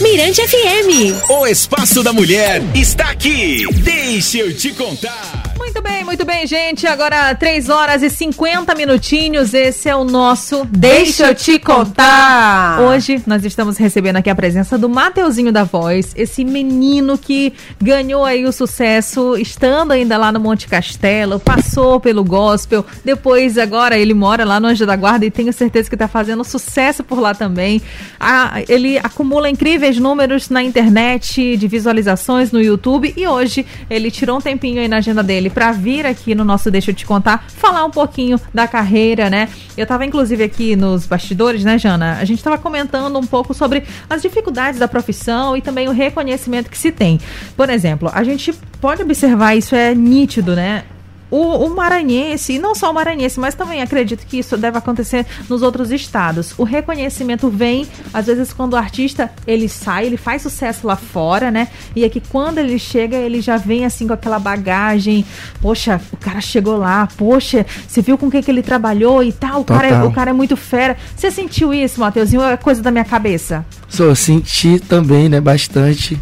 Mirante 0.00 0.40
FM. 0.42 1.30
O 1.30 1.46
Espaço 1.46 2.02
da 2.02 2.12
Mulher 2.12 2.62
está 2.74 3.10
aqui. 3.10 3.64
Deixa 3.82 4.38
eu 4.38 4.56
te 4.56 4.70
contar. 4.72 5.42
Muito 5.74 5.88
bem, 5.88 6.04
muito 6.04 6.24
bem, 6.26 6.46
gente. 6.46 6.86
Agora 6.86 7.34
3 7.34 7.70
horas 7.70 8.02
e 8.02 8.10
50 8.10 8.74
minutinhos. 8.74 9.54
Esse 9.54 9.88
é 9.88 9.96
o 9.96 10.04
nosso 10.04 10.66
Deixa 10.66 11.28
eu 11.28 11.34
te 11.34 11.58
contar. 11.58 12.78
Hoje 12.78 13.22
nós 13.26 13.42
estamos 13.42 13.78
recebendo 13.78 14.16
aqui 14.16 14.28
a 14.28 14.34
presença 14.34 14.76
do 14.76 14.86
Mateuzinho 14.86 15.50
da 15.50 15.64
Voz, 15.64 16.12
esse 16.14 16.44
menino 16.44 17.16
que 17.16 17.54
ganhou 17.80 18.22
aí 18.22 18.44
o 18.44 18.52
sucesso 18.52 19.34
estando 19.38 19.92
ainda 19.92 20.18
lá 20.18 20.30
no 20.30 20.38
Monte 20.38 20.68
Castelo, 20.68 21.40
passou 21.40 21.98
pelo 21.98 22.22
gospel, 22.22 22.84
depois 23.02 23.56
agora 23.56 23.96
ele 23.96 24.12
mora 24.12 24.44
lá 24.44 24.60
no 24.60 24.66
Anjo 24.66 24.84
da 24.84 24.94
Guarda 24.94 25.24
e 25.24 25.30
tenho 25.30 25.54
certeza 25.54 25.88
que 25.88 25.94
está 25.94 26.06
fazendo 26.06 26.44
sucesso 26.44 27.02
por 27.02 27.18
lá 27.18 27.34
também. 27.34 27.80
Ah, 28.20 28.62
ele 28.68 28.98
acumula 28.98 29.48
incríveis 29.48 29.98
números 29.98 30.50
na 30.50 30.62
internet 30.62 31.56
de 31.56 31.66
visualizações 31.66 32.52
no 32.52 32.60
YouTube 32.60 33.14
e 33.16 33.26
hoje 33.26 33.64
ele 33.88 34.10
tirou 34.10 34.36
um 34.36 34.40
tempinho 34.40 34.78
aí 34.78 34.86
na 34.86 34.98
agenda 34.98 35.22
dele 35.22 35.48
para 35.48 35.61
vir 35.70 36.06
aqui 36.06 36.34
no 36.34 36.44
nosso 36.44 36.70
Deixa 36.70 36.90
eu 36.90 36.94
te 36.94 37.04
contar, 37.04 37.44
falar 37.48 37.84
um 37.84 37.90
pouquinho 37.90 38.40
da 38.52 38.66
carreira, 38.66 39.28
né? 39.28 39.48
Eu 39.76 39.86
tava 39.86 40.04
inclusive 40.04 40.42
aqui 40.42 40.74
nos 40.74 41.06
bastidores, 41.06 41.62
né, 41.62 41.78
Jana? 41.78 42.18
A 42.18 42.24
gente 42.24 42.42
tava 42.42 42.58
comentando 42.58 43.16
um 43.18 43.26
pouco 43.26 43.52
sobre 43.52 43.84
as 44.08 44.22
dificuldades 44.22 44.80
da 44.80 44.88
profissão 44.88 45.56
e 45.56 45.60
também 45.60 45.88
o 45.88 45.92
reconhecimento 45.92 46.70
que 46.70 46.78
se 46.78 46.90
tem. 46.90 47.20
Por 47.56 47.68
exemplo, 47.68 48.10
a 48.12 48.24
gente 48.24 48.52
pode 48.80 49.02
observar 49.02 49.54
isso 49.54 49.74
é 49.74 49.94
nítido, 49.94 50.56
né? 50.56 50.84
O, 51.32 51.64
o 51.64 51.74
maranhense, 51.74 52.52
e 52.52 52.58
não 52.58 52.74
só 52.74 52.90
o 52.90 52.94
maranhense, 52.94 53.40
mas 53.40 53.54
também 53.54 53.80
acredito 53.80 54.26
que 54.26 54.38
isso 54.38 54.54
deve 54.58 54.76
acontecer 54.76 55.24
nos 55.48 55.62
outros 55.62 55.90
estados. 55.90 56.52
O 56.58 56.62
reconhecimento 56.62 57.48
vem, 57.48 57.88
às 58.12 58.26
vezes, 58.26 58.52
quando 58.52 58.74
o 58.74 58.76
artista 58.76 59.30
ele 59.46 59.66
sai, 59.66 60.04
ele 60.04 60.18
faz 60.18 60.42
sucesso 60.42 60.86
lá 60.86 60.94
fora, 60.94 61.50
né? 61.50 61.68
E 61.96 62.04
aqui 62.04 62.20
quando 62.20 62.58
ele 62.58 62.78
chega, 62.78 63.16
ele 63.16 63.40
já 63.40 63.56
vem 63.56 63.86
assim 63.86 64.06
com 64.06 64.12
aquela 64.12 64.38
bagagem. 64.38 65.24
Poxa, 65.62 65.98
o 66.12 66.18
cara 66.18 66.42
chegou 66.42 66.76
lá, 66.76 67.08
poxa, 67.16 67.64
você 67.88 68.02
viu 68.02 68.18
com 68.18 68.26
o 68.26 68.30
que, 68.30 68.42
que 68.42 68.50
ele 68.50 68.62
trabalhou 68.62 69.24
e 69.24 69.32
tal? 69.32 69.62
O 69.62 69.64
cara, 69.64 69.88
é, 69.88 70.02
o 70.02 70.12
cara 70.12 70.30
é 70.30 70.34
muito 70.34 70.54
fera. 70.54 70.98
Você 71.16 71.30
sentiu 71.30 71.72
isso, 71.72 71.98
Mateuzinho? 71.98 72.42
Ou 72.42 72.48
é 72.48 72.58
coisa 72.58 72.82
da 72.82 72.90
minha 72.90 73.06
cabeça? 73.06 73.64
Só 73.88 74.14
senti 74.14 74.78
também, 74.78 75.30
né, 75.30 75.40
bastante. 75.40 76.20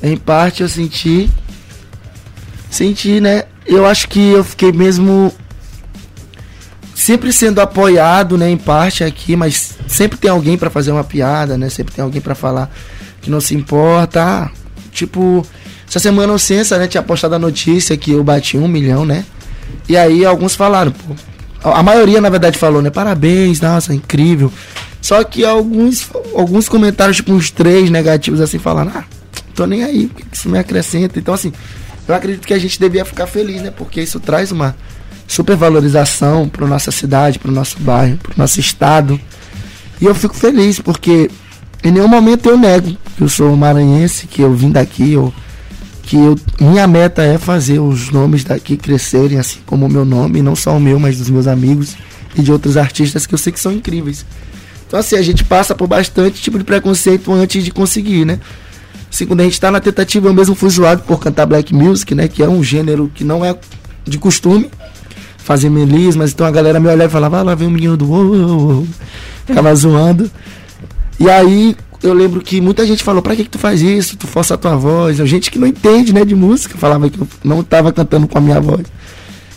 Em 0.00 0.16
parte 0.16 0.62
eu 0.62 0.68
senti. 0.68 1.28
Senti, 2.70 3.20
né? 3.20 3.44
Eu 3.66 3.84
acho 3.86 4.08
que 4.08 4.30
eu 4.30 4.44
fiquei 4.44 4.72
mesmo 4.72 5.32
sempre 6.94 7.32
sendo 7.32 7.60
apoiado, 7.60 8.38
né, 8.38 8.50
em 8.50 8.56
parte 8.56 9.04
aqui, 9.04 9.36
mas 9.36 9.74
sempre 9.86 10.18
tem 10.18 10.30
alguém 10.30 10.56
pra 10.56 10.70
fazer 10.70 10.92
uma 10.92 11.04
piada, 11.04 11.58
né? 11.58 11.68
Sempre 11.68 11.94
tem 11.94 12.02
alguém 12.02 12.20
pra 12.20 12.34
falar 12.34 12.70
que 13.20 13.30
não 13.30 13.40
se 13.40 13.54
importa. 13.54 14.22
Ah, 14.22 14.50
tipo, 14.90 15.46
essa 15.88 15.98
semana 15.98 16.32
o 16.32 16.38
Censa, 16.38 16.78
né, 16.78 16.86
tinha 16.86 17.02
postado 17.02 17.34
a 17.34 17.38
notícia 17.38 17.96
que 17.96 18.12
eu 18.12 18.24
bati 18.24 18.56
um 18.56 18.66
milhão, 18.66 19.04
né? 19.04 19.24
E 19.88 19.96
aí 19.96 20.24
alguns 20.24 20.54
falaram, 20.54 20.92
pô. 20.92 21.14
A 21.62 21.82
maioria, 21.82 22.20
na 22.20 22.28
verdade, 22.28 22.56
falou, 22.56 22.80
né? 22.80 22.90
Parabéns, 22.90 23.60
nossa, 23.60 23.92
incrível. 23.92 24.52
Só 25.00 25.22
que 25.24 25.44
alguns, 25.44 26.08
alguns 26.34 26.68
comentários, 26.68 27.16
tipo 27.16 27.32
uns 27.32 27.50
três 27.50 27.90
negativos, 27.90 28.40
assim, 28.40 28.58
falando, 28.58 28.92
ah, 28.94 29.04
tô 29.54 29.66
nem 29.66 29.84
aí, 29.84 30.10
isso 30.32 30.48
me 30.48 30.58
acrescenta. 30.58 31.18
Então, 31.18 31.34
assim, 31.34 31.52
eu 32.08 32.14
acredito 32.14 32.46
que 32.46 32.54
a 32.54 32.58
gente 32.58 32.78
devia 32.78 33.04
ficar 33.04 33.26
feliz, 33.26 33.62
né? 33.62 33.70
Porque 33.70 34.00
isso 34.00 34.20
traz 34.20 34.52
uma 34.52 34.76
supervalorização 35.26 36.48
para 36.48 36.66
nossa 36.66 36.90
cidade, 36.90 37.38
para 37.38 37.50
o 37.50 37.54
nosso 37.54 37.78
bairro, 37.80 38.16
para 38.18 38.32
o 38.32 38.38
nosso 38.38 38.60
estado. 38.60 39.20
E 40.00 40.04
eu 40.04 40.14
fico 40.14 40.34
feliz 40.34 40.80
porque 40.80 41.30
em 41.82 41.90
nenhum 41.90 42.08
momento 42.08 42.48
eu 42.48 42.56
nego 42.56 42.96
que 43.16 43.22
eu 43.22 43.28
sou 43.28 43.56
maranhense, 43.56 44.26
que 44.26 44.42
eu 44.42 44.52
vim 44.52 44.70
daqui, 44.70 45.16
ou 45.16 45.32
que 46.02 46.16
eu, 46.16 46.38
minha 46.60 46.86
meta 46.86 47.22
é 47.22 47.38
fazer 47.38 47.80
os 47.80 48.10
nomes 48.10 48.44
daqui 48.44 48.76
crescerem, 48.76 49.38
assim 49.38 49.58
como 49.66 49.86
o 49.86 49.88
meu 49.88 50.04
nome, 50.04 50.42
não 50.42 50.54
só 50.54 50.76
o 50.76 50.80
meu, 50.80 50.98
mas 51.00 51.18
dos 51.18 51.30
meus 51.30 51.46
amigos 51.46 51.96
e 52.36 52.42
de 52.42 52.52
outros 52.52 52.76
artistas 52.76 53.26
que 53.26 53.34
eu 53.34 53.38
sei 53.38 53.52
que 53.52 53.58
são 53.58 53.72
incríveis. 53.72 54.24
Então, 54.86 55.00
assim, 55.00 55.16
a 55.16 55.22
gente 55.22 55.42
passa 55.42 55.74
por 55.74 55.88
bastante 55.88 56.40
tipo 56.40 56.58
de 56.58 56.64
preconceito 56.64 57.32
antes 57.32 57.64
de 57.64 57.72
conseguir, 57.72 58.24
né? 58.24 58.38
Quando 59.24 59.40
a 59.40 59.44
gente 59.44 59.60
tá 59.60 59.70
na 59.70 59.80
tentativa, 59.80 60.28
eu 60.28 60.34
mesmo 60.34 60.54
fui 60.54 60.68
zoado 60.68 61.02
por 61.02 61.18
cantar 61.18 61.46
black 61.46 61.72
music, 61.72 62.14
né? 62.14 62.28
Que 62.28 62.42
é 62.42 62.48
um 62.48 62.62
gênero 62.62 63.10
que 63.14 63.24
não 63.24 63.44
é 63.44 63.56
de 64.04 64.18
costume 64.18 64.70
fazer 65.38 65.70
melismas. 65.70 66.32
Então 66.32 66.44
a 66.44 66.50
galera 66.50 66.80
me 66.80 66.88
olhava 66.88 67.04
e 67.04 67.12
falava, 67.12 67.38
ah, 67.38 67.42
lá 67.42 67.54
vem 67.54 67.68
o 67.68 67.70
menino 67.70 67.96
do 67.96 68.10
uou, 68.10 68.34
uou. 68.34 68.86
Ficava 69.46 69.74
zoando. 69.74 70.30
E 71.20 71.30
aí 71.30 71.76
eu 72.02 72.12
lembro 72.12 72.40
que 72.40 72.60
muita 72.60 72.84
gente 72.84 73.02
falou, 73.02 73.22
pra 73.22 73.34
que, 73.34 73.44
que 73.44 73.50
tu 73.50 73.58
faz 73.58 73.80
isso? 73.80 74.16
Tu 74.16 74.26
força 74.26 74.54
a 74.54 74.56
tua 74.58 74.76
voz. 74.76 75.16
Gente 75.18 75.50
que 75.50 75.58
não 75.58 75.66
entende, 75.66 76.12
né, 76.12 76.24
de 76.24 76.34
música, 76.34 76.76
falava 76.76 77.08
que 77.08 77.18
eu 77.18 77.28
não 77.44 77.62
tava 77.62 77.92
cantando 77.92 78.26
com 78.26 78.36
a 78.36 78.40
minha 78.40 78.60
voz. 78.60 78.84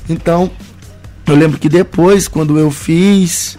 Então, 0.07 0.49
eu 1.25 1.35
lembro 1.35 1.59
que 1.59 1.67
depois, 1.67 2.27
quando 2.27 2.57
eu 2.57 2.71
fiz 2.71 3.57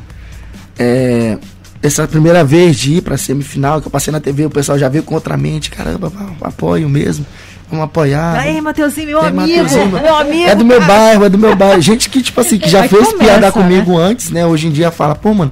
é, 0.79 1.37
essa 1.83 2.07
primeira 2.07 2.45
vez 2.45 2.77
de 2.77 2.95
ir 2.95 3.03
pra 3.03 3.17
semifinal, 3.17 3.81
que 3.81 3.87
eu 3.87 3.91
passei 3.91 4.13
na 4.13 4.21
TV, 4.21 4.45
o 4.47 4.51
pessoal 4.51 4.79
já 4.79 4.89
veio 4.89 5.03
contra 5.03 5.35
a 5.35 5.37
mente, 5.37 5.71
caramba, 5.71 6.13
apoio 6.43 6.89
mesmo, 6.89 7.25
vamos 7.71 7.85
apoiar. 7.87 8.39
Aí, 8.39 8.61
Mateuzinho, 8.61 9.07
meu 9.09 9.19
É, 9.25 9.29
amigo, 9.29 9.63
Mateuzinho, 9.63 9.89
meu 10.03 10.15
amigo. 10.17 10.49
É 10.51 10.55
do 10.55 10.65
meu 10.65 10.81
bairro, 10.85 11.25
é 11.25 11.29
do 11.29 11.39
meu 11.39 11.57
bairro. 11.57 11.81
Gente 11.81 12.11
que, 12.11 12.21
tipo 12.23 12.41
assim, 12.41 12.59
que 12.59 12.69
já 12.69 12.83
Aí 12.83 12.89
fez 12.89 13.07
começa, 13.09 13.25
piada 13.25 13.51
comigo 13.53 13.97
antes, 13.97 14.31
né? 14.31 14.45
Hoje 14.47 14.67
em 14.67 14.71
dia 14.71 14.91
fala, 14.91 15.15
pô, 15.15 15.33
mano, 15.33 15.51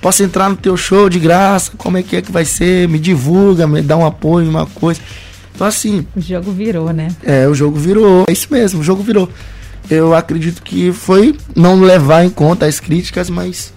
posso 0.00 0.22
entrar 0.22 0.48
no 0.48 0.56
teu 0.56 0.76
show 0.76 1.08
de 1.08 1.18
graça? 1.18 1.72
Como 1.76 1.96
é 1.96 2.02
que 2.04 2.14
é 2.16 2.22
que 2.22 2.30
vai 2.30 2.44
ser? 2.44 2.88
Me 2.88 2.98
divulga, 2.98 3.66
me 3.66 3.82
dá 3.82 3.96
um 3.96 4.06
apoio, 4.06 4.48
uma 4.48 4.64
coisa. 4.66 5.00
Então, 5.54 5.66
assim, 5.66 6.06
O 6.14 6.20
jogo 6.20 6.52
virou, 6.52 6.92
né? 6.92 7.08
é, 7.24 7.48
o 7.48 7.54
jogo 7.54 7.76
virou. 7.80 8.24
É 8.28 8.32
isso 8.32 8.46
mesmo, 8.48 8.78
o 8.80 8.84
jogo 8.84 9.02
virou. 9.02 9.28
Eu 9.90 10.14
acredito 10.14 10.62
que 10.62 10.92
foi 10.92 11.34
não 11.56 11.80
levar 11.80 12.24
em 12.24 12.30
conta 12.30 12.66
as 12.66 12.78
críticas, 12.78 13.28
mas 13.28 13.72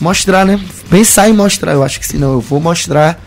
mostrar, 0.00 0.44
né? 0.44 0.58
Pensar 0.90 1.28
em 1.28 1.32
mostrar. 1.32 1.72
Eu 1.72 1.82
acho 1.82 1.98
que 2.00 2.06
senão 2.06 2.32
eu 2.34 2.40
vou 2.40 2.60
mostrar 2.60 3.18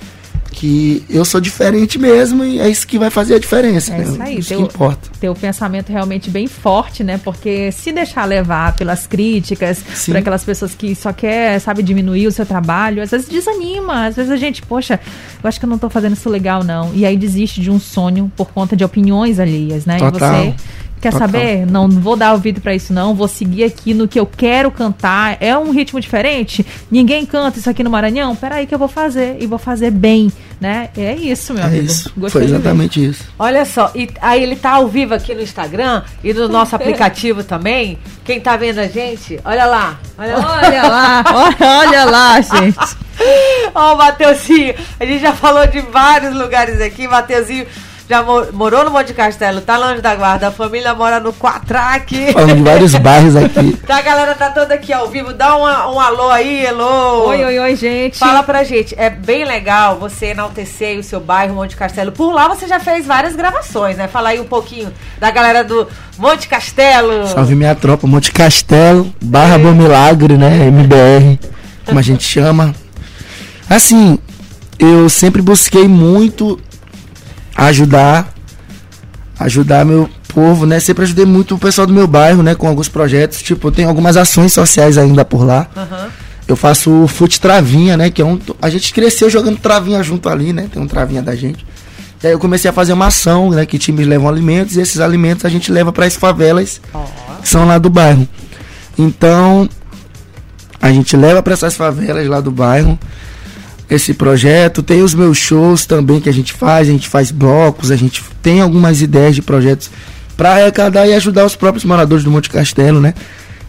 que 0.54 1.04
eu 1.10 1.24
sou 1.24 1.40
diferente 1.40 1.98
mesmo 1.98 2.44
e 2.44 2.60
é 2.60 2.68
isso 2.70 2.86
que 2.86 3.00
vai 3.00 3.10
fazer 3.10 3.36
a 3.36 3.40
diferença. 3.40 3.94
É 3.94 3.98
né? 4.00 4.04
isso 4.04 4.22
aí, 4.22 4.38
Isso 4.40 4.50
teu- 4.50 4.58
que 4.58 4.64
importa. 4.76 5.10
Ter 5.20 5.30
o 5.30 5.34
pensamento 5.34 5.90
realmente 5.90 6.30
bem 6.30 6.46
forte, 6.46 7.04
né? 7.06 7.20
Porque 7.24 7.72
se 7.72 7.92
deixar 7.92 8.26
levar 8.26 8.76
pelas 8.76 9.08
críticas, 9.08 9.82
Sim. 9.96 10.12
por 10.12 10.18
aquelas 10.20 10.44
pessoas 10.44 10.76
que 10.76 10.94
só 10.94 11.14
quer, 11.14 11.58
sabe, 11.60 11.82
diminuir 11.82 12.28
o 12.28 12.32
seu 12.32 12.46
trabalho, 12.46 13.02
às 13.02 13.12
vezes 13.12 13.30
desanima, 13.30 14.08
às 14.08 14.16
vezes 14.18 14.30
a 14.30 14.36
gente, 14.36 14.62
poxa, 14.62 15.00
eu 15.42 15.48
acho 15.48 15.58
que 15.58 15.66
eu 15.66 15.70
não 15.70 15.78
tô 15.78 15.90
fazendo 15.90 16.14
isso 16.14 16.30
legal, 16.30 16.64
não. 16.66 16.92
E 16.94 17.06
aí 17.06 17.16
desiste 17.16 17.62
de 17.62 17.72
um 17.72 17.80
sonho 17.80 18.30
por 18.36 18.50
conta 18.52 18.76
de 18.76 18.84
opiniões 18.84 19.40
alheias, 19.40 19.86
né? 19.86 19.98
Total. 20.00 20.44
E 20.44 20.48
você 20.50 20.56
quer 21.02 21.12
Total. 21.12 21.28
saber? 21.28 21.66
Não, 21.66 21.88
não 21.88 22.00
vou 22.00 22.16
dar 22.16 22.34
ouvido 22.34 22.62
pra 22.62 22.74
isso, 22.76 22.94
não. 22.94 23.14
Vou 23.16 23.28
seguir 23.28 23.64
aqui 23.64 23.94
no 23.94 24.08
que 24.08 24.20
eu 24.20 24.26
quero 24.26 24.70
cantar. 24.72 25.38
É 25.40 25.58
um 25.58 25.72
ritmo 25.72 26.00
diferente? 26.00 26.66
Ninguém 26.90 27.26
canta 27.26 27.60
isso 27.60 27.70
aqui 27.70 27.84
no 27.84 27.90
Maranhão? 27.90 28.36
Peraí 28.36 28.66
que 28.68 28.74
eu 28.74 28.80
vou 28.80 28.88
fazer. 28.88 29.38
E 29.40 29.48
vou 29.48 29.58
fazer 29.60 29.92
bem, 29.92 30.32
né? 30.60 30.90
É 30.96 31.14
isso, 31.16 31.54
meu 31.54 31.64
É 31.64 31.68
amigo. 31.68 31.86
isso. 31.86 32.12
Gostei 32.16 32.42
Foi 32.42 32.50
exatamente 32.52 33.04
isso. 33.04 33.24
Olha 33.40 33.66
só, 33.66 33.92
e 33.96 34.10
aí 34.22 34.42
ele 34.44 34.56
tá 34.56 34.72
ao 34.72 34.88
vivo 34.88 35.14
aqui 35.14 35.34
no 35.34 35.42
Instagram 35.42 36.04
e 36.24 36.34
no 36.34 36.48
nosso 36.48 36.76
aplicativo 36.78 37.44
também. 37.44 37.98
Quem 38.24 38.40
tá 38.40 38.56
vendo 38.56 38.80
a 38.80 38.88
gente, 38.88 39.40
olha 39.44 39.66
lá. 39.66 40.00
Olha 40.18 40.38
lá. 40.38 40.62
Olha 40.64 40.84
lá, 40.84 41.24
olha, 41.34 41.58
olha 41.90 42.06
lá, 42.06 42.42
gente. 42.42 42.98
Ó, 43.74 43.94
o 43.94 43.98
Mateuzinho, 43.98 44.74
a 45.00 45.06
gente 45.06 45.22
já 45.22 45.34
falou 45.34 45.66
de 45.68 45.80
vários 45.82 46.36
lugares 46.36 46.80
aqui. 46.82 47.08
Mateuzinho 47.08 47.66
já 48.12 48.22
mo- 48.22 48.46
morou 48.52 48.84
no 48.84 48.92
Monte 48.92 49.14
Castelo, 49.14 49.62
tá 49.62 49.78
longe 49.78 50.02
da 50.02 50.14
guarda, 50.14 50.50
a 50.50 50.52
família 50.52 50.94
mora 50.94 51.18
no 51.22 51.32
Quatraque. 51.32 52.34
Falando 52.34 52.56
de 52.58 52.62
vários 52.62 52.94
bairros 53.00 53.38
aqui. 53.38 53.78
Tá, 53.88 54.00
a 54.00 54.02
galera 54.02 54.36
tá 54.36 54.50
toda 54.50 54.74
aqui 54.74 54.92
ao 54.92 55.08
vivo. 55.08 55.32
Dá 55.34 55.56
uma- 55.56 55.90
um 55.90 55.98
alô 55.98 56.30
aí, 56.30 56.68
alô. 56.68 57.28
Oi, 57.30 57.42
oi, 57.46 57.60
oi, 57.60 57.76
gente. 57.78 58.18
Fala 58.18 58.44
pra 58.44 58.66
gente, 58.66 58.94
é 58.98 59.10
bem 59.10 59.46
legal 59.46 59.98
você 59.98 60.26
enaltecer 60.28 61.00
o 61.00 61.04
seu 61.04 61.22
bairro, 61.22 61.56
Monte 61.56 61.78
Castelo. 61.78 62.12
Por 62.12 62.34
lá 62.34 62.50
você 62.50 62.68
já 62.68 62.82
fez 62.82 63.06
várias 63.06 63.34
gravações, 63.34 63.96
né? 63.96 64.10
Fala 64.10 64.30
aí 64.30 64.42
um 64.42 64.46
pouquinho 64.46 64.92
da 65.18 65.32
galera 65.32 65.64
do 65.64 65.88
Monte 66.18 66.50
Castelo. 66.50 67.28
Salve 67.30 67.56
minha 67.56 67.74
tropa, 67.76 68.06
Monte 68.08 68.34
Castelo, 68.34 69.10
Barra 69.24 69.58
Bom 69.58 69.72
Milagre, 69.72 70.36
né? 70.36 70.68
MBR, 70.68 71.40
como 71.86 71.98
a 71.98 72.02
gente 72.02 72.24
chama. 72.24 72.76
Assim, 73.70 74.20
eu 74.78 75.08
sempre 75.08 75.42
busquei 75.42 75.88
muito 75.88 76.60
ajudar, 77.68 78.34
ajudar 79.40 79.86
meu 79.86 80.10
povo, 80.28 80.66
né? 80.66 80.80
Sempre 80.80 81.04
ajudei 81.04 81.26
muito 81.26 81.56
o 81.56 81.60
pessoal 81.60 81.86
do 81.86 81.94
meu 81.94 82.08
bairro, 82.08 82.42
né? 82.42 82.56
Com 82.56 82.68
alguns 82.68 82.90
projetos. 82.90 83.42
Tipo, 83.42 83.68
eu 83.68 83.72
tenho 83.72 83.88
algumas 83.88 84.18
ações 84.18 84.54
sociais 84.54 84.98
ainda 84.98 85.24
por 85.24 85.44
lá. 85.44 85.68
Aham. 85.76 86.10
Eu 86.48 86.56
faço 86.56 86.92
o 87.04 87.08
Fute 87.08 87.40
Travinha, 87.40 87.96
né? 87.96 88.10
Que 88.10 88.22
é 88.22 88.26
um. 88.26 88.40
A 88.62 88.70
gente 88.70 88.94
cresceu 88.94 89.30
jogando 89.30 89.58
travinha 89.58 90.02
junto 90.04 90.28
ali, 90.28 90.52
né? 90.52 90.68
Tem 90.72 90.82
um 90.82 90.88
travinha 90.88 91.22
da 91.22 91.36
gente. 91.36 91.66
E 92.22 92.28
aí 92.28 92.34
eu 92.34 92.40
comecei 92.40 92.70
a 92.70 92.74
fazer 92.74 92.94
uma 92.94 93.08
ação, 93.08 93.52
né? 93.52 93.66
Que 93.66 93.78
times 93.78 94.06
levam 94.06 94.28
alimentos 94.28 94.76
e 94.76 94.82
esses 94.82 95.00
alimentos 95.00 95.46
a 95.46 95.50
gente 95.50 95.72
leva 95.72 95.92
para 95.92 96.06
as 96.06 96.16
favelas 96.16 96.82
que 97.42 97.50
são 97.50 97.66
lá 97.66 97.78
do 97.78 97.90
bairro. 97.90 98.28
Então, 98.98 99.68
a 100.82 100.92
gente 100.92 101.16
leva 101.16 101.42
para 101.42 101.54
essas 101.54 101.76
favelas 101.76 102.28
lá 102.28 102.42
do 102.42 102.52
bairro 102.52 103.00
esse 103.92 104.14
projeto. 104.14 104.82
Tem 104.82 105.04
os 105.04 105.14
meus 105.14 105.38
shows 105.38 105.86
também 105.86 106.22
que 106.22 106.30
a 106.30 106.34
gente 106.34 106.54
faz, 106.54 106.88
a 106.88 106.92
gente 106.92 107.10
faz 107.10 107.30
blocos, 107.30 107.92
a 107.92 107.98
gente 107.98 108.24
tem 108.42 108.62
algumas 108.62 109.02
ideias 109.02 109.36
de 109.36 109.42
projetos 109.42 109.92
para 110.38 110.54
arrecadar 110.54 111.06
e 111.06 111.14
ajudar 111.14 111.46
os 111.46 111.58
próprios 111.58 111.84
moradores 111.84 112.24
do 112.24 112.32
Monte 112.32 112.50
Castelo, 112.50 113.02
né? 113.02 113.14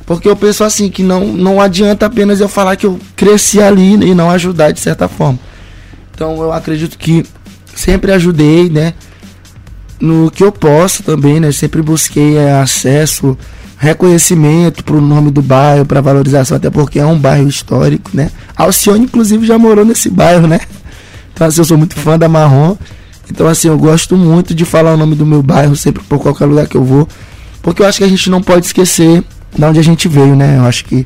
Porque 0.06 0.28
eu 0.28 0.36
penso 0.36 0.62
assim 0.62 0.88
que 0.88 1.02
não, 1.02 1.26
não 1.26 1.60
adianta 1.60 2.06
apenas 2.06 2.40
eu 2.40 2.48
falar 2.48 2.76
que 2.76 2.86
eu 2.86 2.98
cresci 3.16 3.60
ali 3.60 3.94
e 3.94 4.14
não 4.14 4.30
ajudar 4.30 4.70
de 4.70 4.80
certa 4.80 5.08
forma. 5.08 5.38
Então 6.14 6.40
eu 6.40 6.52
acredito 6.52 6.96
que 6.96 7.24
sempre 7.74 8.12
ajudei, 8.12 8.70
né? 8.70 8.94
No 10.00 10.30
que 10.30 10.42
eu 10.42 10.52
posso 10.52 11.02
também, 11.02 11.40
né? 11.40 11.50
Sempre 11.52 11.82
busquei 11.82 12.36
é, 12.36 12.52
acesso, 12.52 13.36
reconhecimento 13.82 14.84
pro 14.84 15.00
nome 15.00 15.32
do 15.32 15.42
bairro, 15.42 15.84
para 15.84 16.00
valorização, 16.00 16.56
até 16.56 16.70
porque 16.70 17.00
é 17.00 17.04
um 17.04 17.18
bairro 17.18 17.48
histórico, 17.48 18.12
né? 18.14 18.30
Alcione, 18.56 19.06
inclusive, 19.06 19.44
já 19.44 19.58
morou 19.58 19.84
nesse 19.84 20.08
bairro, 20.08 20.46
né? 20.46 20.60
Então, 21.34 21.48
assim, 21.48 21.60
eu 21.60 21.64
sou 21.64 21.76
muito 21.76 21.96
fã 21.96 22.16
da 22.16 22.28
Marrom. 22.28 22.76
Então, 23.28 23.48
assim, 23.48 23.66
eu 23.66 23.76
gosto 23.76 24.16
muito 24.16 24.54
de 24.54 24.64
falar 24.64 24.94
o 24.94 24.96
nome 24.96 25.16
do 25.16 25.26
meu 25.26 25.42
bairro 25.42 25.74
sempre 25.74 26.00
por 26.04 26.20
qualquer 26.20 26.44
lugar 26.44 26.68
que 26.68 26.76
eu 26.76 26.84
vou. 26.84 27.08
Porque 27.60 27.82
eu 27.82 27.86
acho 27.86 27.98
que 27.98 28.04
a 28.04 28.08
gente 28.08 28.30
não 28.30 28.40
pode 28.40 28.66
esquecer 28.66 29.24
de 29.52 29.64
onde 29.64 29.80
a 29.80 29.82
gente 29.82 30.06
veio, 30.06 30.36
né? 30.36 30.58
Eu 30.58 30.64
acho 30.64 30.84
que 30.84 31.04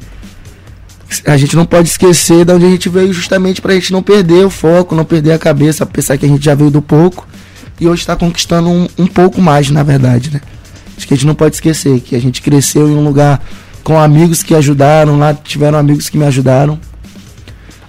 a 1.25 1.37
gente 1.39 1.57
não 1.57 1.65
pode 1.65 1.89
esquecer 1.89 2.45
de 2.45 2.53
onde 2.53 2.67
a 2.67 2.71
gente 2.71 2.91
veio 2.91 3.11
justamente 3.11 3.63
pra 3.63 3.73
gente 3.73 3.91
não 3.91 4.03
perder 4.03 4.45
o 4.45 4.51
foco, 4.51 4.95
não 4.95 5.05
perder 5.07 5.33
a 5.33 5.39
cabeça, 5.39 5.87
pensar 5.87 6.19
que 6.19 6.27
a 6.27 6.29
gente 6.29 6.45
já 6.45 6.55
veio 6.55 6.71
do 6.71 6.83
pouco 6.83 7.27
e 7.81 7.89
hoje 7.89 8.03
está 8.03 8.15
conquistando 8.15 8.69
um, 8.69 8.87
um 8.99 9.07
pouco 9.07 9.41
mais, 9.41 9.71
na 9.71 9.83
verdade, 9.83 10.31
né? 10.31 10.43
Acho 10.97 11.07
que 11.07 11.15
a 11.15 11.17
gente 11.17 11.27
não 11.27 11.35
pode 11.35 11.57
esquecer 11.57 12.01
que 12.01 12.17
a 12.17 12.21
gente 12.21 12.41
cresceu 12.41 12.89
em 12.89 12.97
um 12.97 13.05
lugar 13.05 13.43
com 13.85 13.99
amigos 13.99 14.43
que 14.43 14.55
ajudaram, 14.55 15.19
lá 15.19 15.33
tiveram 15.35 15.79
amigos 15.79 16.09
que 16.09 16.19
me 16.19 16.25
ajudaram, 16.25 16.79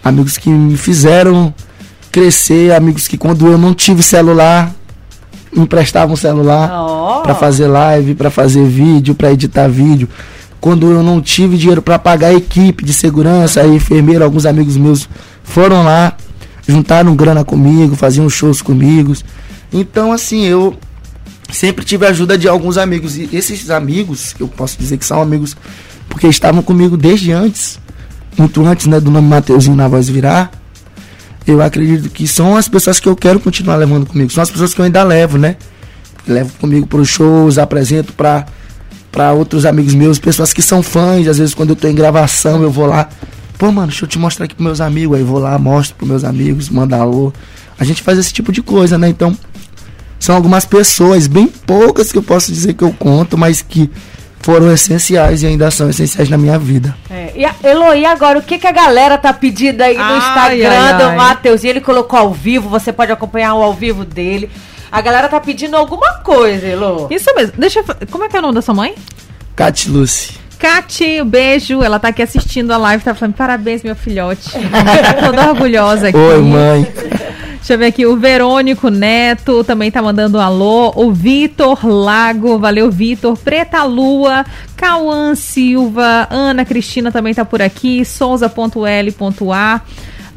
amigos 0.04 0.38
que 0.38 0.50
me 0.50 0.78
fizeram 0.78 1.54
crescer, 2.12 2.74
amigos 2.74 3.08
que 3.08 3.18
quando 3.18 3.48
eu 3.48 3.58
não 3.58 3.74
tive 3.74 4.04
celular, 4.04 4.72
me 5.52 5.64
emprestavam 5.64 6.14
um 6.14 6.18
celular 6.18 6.70
Ó. 6.72 7.22
para 7.22 7.34
fazer 7.34 7.68
live, 7.68 8.16
para 8.16 8.30
fazer 8.30 8.66
vídeo, 8.66 9.16
para 9.16 9.32
editar 9.32 9.68
vídeo. 9.68 10.08
Quando 10.60 10.92
eu 10.92 11.04
não 11.04 11.22
tive 11.22 11.58
dinheiro 11.58 11.82
para 11.82 11.98
pagar 11.98 12.28
a 12.28 12.34
equipe 12.34 12.84
de 12.84 12.94
segurança, 12.94 13.62
a 13.62 13.68
enfermeira, 13.68 14.26
alguns 14.26 14.46
amigos 14.46 14.76
meus 14.76 15.08
foram 15.44 15.84
lá, 15.84 16.14
juntaram 16.68 17.16
grana 17.16 17.44
comigo, 17.44 17.96
faziam 17.96 18.30
shows 18.30 18.62
comigo. 18.62 19.14
Então, 19.72 20.12
assim, 20.12 20.44
eu 20.44 20.76
sempre 21.52 21.86
tive 21.86 22.06
a 22.06 22.10
ajuda 22.10 22.38
de 22.38 22.48
alguns 22.48 22.78
amigos. 22.78 23.18
E 23.18 23.30
esses 23.32 23.70
amigos, 23.70 24.36
eu 24.40 24.48
posso 24.48 24.78
dizer 24.78 24.98
que 24.98 25.06
são 25.06 25.22
amigos, 25.22 25.56
porque 26.10 26.28
estavam 26.28 26.62
comigo 26.62 26.98
desde 26.98 27.32
antes, 27.32 27.80
muito 28.38 28.66
antes 28.66 28.86
né, 28.88 29.00
do 29.00 29.10
nome 29.10 29.28
Mateuzinho 29.28 29.76
na 29.76 29.88
voz 29.88 30.10
virar. 30.10 30.52
Eu 31.46 31.62
acredito 31.62 32.10
que 32.10 32.28
são 32.28 32.58
as 32.58 32.68
pessoas 32.68 33.00
que 33.00 33.08
eu 33.08 33.16
quero 33.16 33.40
continuar 33.40 33.78
levando 33.78 34.06
comigo. 34.06 34.32
São 34.32 34.44
as 34.44 34.52
pessoas 34.52 34.74
que 34.74 34.82
eu 34.82 34.86
ainda 34.86 35.02
levo, 35.04 35.38
né? 35.38 35.56
Levo 36.28 36.52
comigo 36.60 36.86
para 36.86 37.00
os 37.00 37.08
shows, 37.08 37.58
apresento 37.58 38.12
para 38.14 38.46
para 39.10 39.34
outros 39.34 39.66
amigos 39.66 39.96
meus, 39.96 40.20
pessoas 40.20 40.54
que 40.54 40.62
são 40.62 40.84
fãs. 40.84 41.28
Às 41.28 41.40
vezes, 41.40 41.56
quando 41.56 41.70
eu 41.70 41.76
tô 41.76 41.88
em 41.88 41.96
gravação, 41.96 42.62
eu 42.62 42.70
vou 42.70 42.86
lá. 42.86 43.10
Pô, 43.58 43.72
mano, 43.72 43.88
deixa 43.88 44.06
eu 44.06 44.10
te 44.10 44.20
mostrar 44.20 44.46
aqui 44.46 44.54
pros 44.54 44.66
meus 44.66 44.82
amigos. 44.82 45.18
Aí 45.18 45.24
vou 45.24 45.40
lá, 45.40 45.58
mostro 45.58 45.96
pros 45.96 46.10
meus 46.10 46.24
amigos, 46.24 46.70
mando 46.70 46.94
alô. 46.94 47.34
A 47.80 47.84
gente 47.84 48.04
faz 48.04 48.20
esse 48.20 48.32
tipo 48.32 48.52
de 48.52 48.62
coisa, 48.62 48.98
né? 48.98 49.10
Então, 49.10 49.36
são 50.20 50.36
algumas 50.36 50.66
pessoas, 50.66 51.28
bem 51.28 51.48
poucas 51.48 52.12
que 52.12 52.18
eu 52.18 52.24
posso 52.24 52.52
dizer 52.52 52.74
que 52.74 52.84
eu 52.84 52.94
conto, 52.94 53.38
mas 53.38 53.62
que 53.62 53.90
foram 54.40 54.72
essenciais 54.72 55.44
e 55.44 55.48
ainda 55.48 55.70
são 55.72 55.90
essenciais 55.90 56.30
na 56.30 56.38
minha 56.38 56.58
vida. 56.58 56.96
É, 57.10 57.32
e 57.36 57.46
a, 57.46 57.54
Elo, 57.64 57.94
e 57.94 58.06
agora, 58.06 58.40
o 58.40 58.42
que, 58.42 58.58
que 58.58 58.68
a 58.68 58.72
galera 58.72 59.18
tá 59.18 59.34
pedindo 59.34 59.82
aí 59.82 59.98
no 59.98 60.04
Ai, 60.04 60.18
Instagram 60.18 61.20
ai, 61.20 61.38
do? 61.58 61.66
E 61.66 61.70
ele 61.70 61.82
colocou 61.82 62.18
ao 62.18 62.34
vivo, 62.34 62.70
você 62.70 62.94
pode 62.94 63.12
acompanhar 63.12 63.56
o 63.56 63.64
ao 63.64 63.74
vivo 63.74 64.06
dele. 64.06 64.50
A 64.92 65.02
galera 65.02 65.28
tá 65.28 65.40
pedindo 65.40 65.76
alguma 65.76 66.20
coisa, 66.20 66.66
Elo. 66.66 67.08
Isso 67.12 67.34
mesmo. 67.36 67.54
Deixa 67.58 67.80
eu... 67.80 68.08
Como 68.10 68.24
é 68.24 68.30
que 68.30 68.36
é 68.38 68.40
o 68.40 68.42
nome 68.42 68.56
da 68.56 68.62
sua 68.62 68.74
mãe? 68.74 68.96
Cat 69.56 69.90
Lucy. 69.90 70.48
Cati, 70.58 71.22
um 71.22 71.26
beijo. 71.26 71.84
Ela 71.84 72.00
tá 72.00 72.08
aqui 72.10 72.22
assistindo 72.22 72.72
a 72.72 72.78
live, 72.78 73.04
tá 73.04 73.14
falando 73.14 73.36
parabéns, 73.36 73.84
meu 73.84 73.96
filhote. 73.96 74.52
Toda 75.24 75.50
orgulhosa 75.50 76.10
aqui. 76.10 76.18
Oi, 76.18 76.42
mãe. 76.42 76.88
Deixa 77.58 77.74
eu 77.74 77.78
ver 77.78 77.88
aqui, 77.88 78.06
o 78.06 78.16
Verônico 78.16 78.90
Neto 78.90 79.64
também 79.64 79.92
tá 79.92 80.02
mandando 80.02 80.38
um 80.38 80.42
alô. 80.42 80.94
O 80.96 81.12
Vitor 81.12 81.86
Lago, 81.86 82.58
valeu, 82.58 82.90
Vitor. 82.90 83.38
Preta 83.38 83.84
Lua, 83.84 84.46
Cauã 84.76 85.36
Silva, 85.36 86.28
Ana 86.30 86.64
Cristina 86.64 87.12
também 87.12 87.34
tá 87.34 87.44
por 87.44 87.62
aqui. 87.62 88.06
Souza.l.a. 88.06 89.82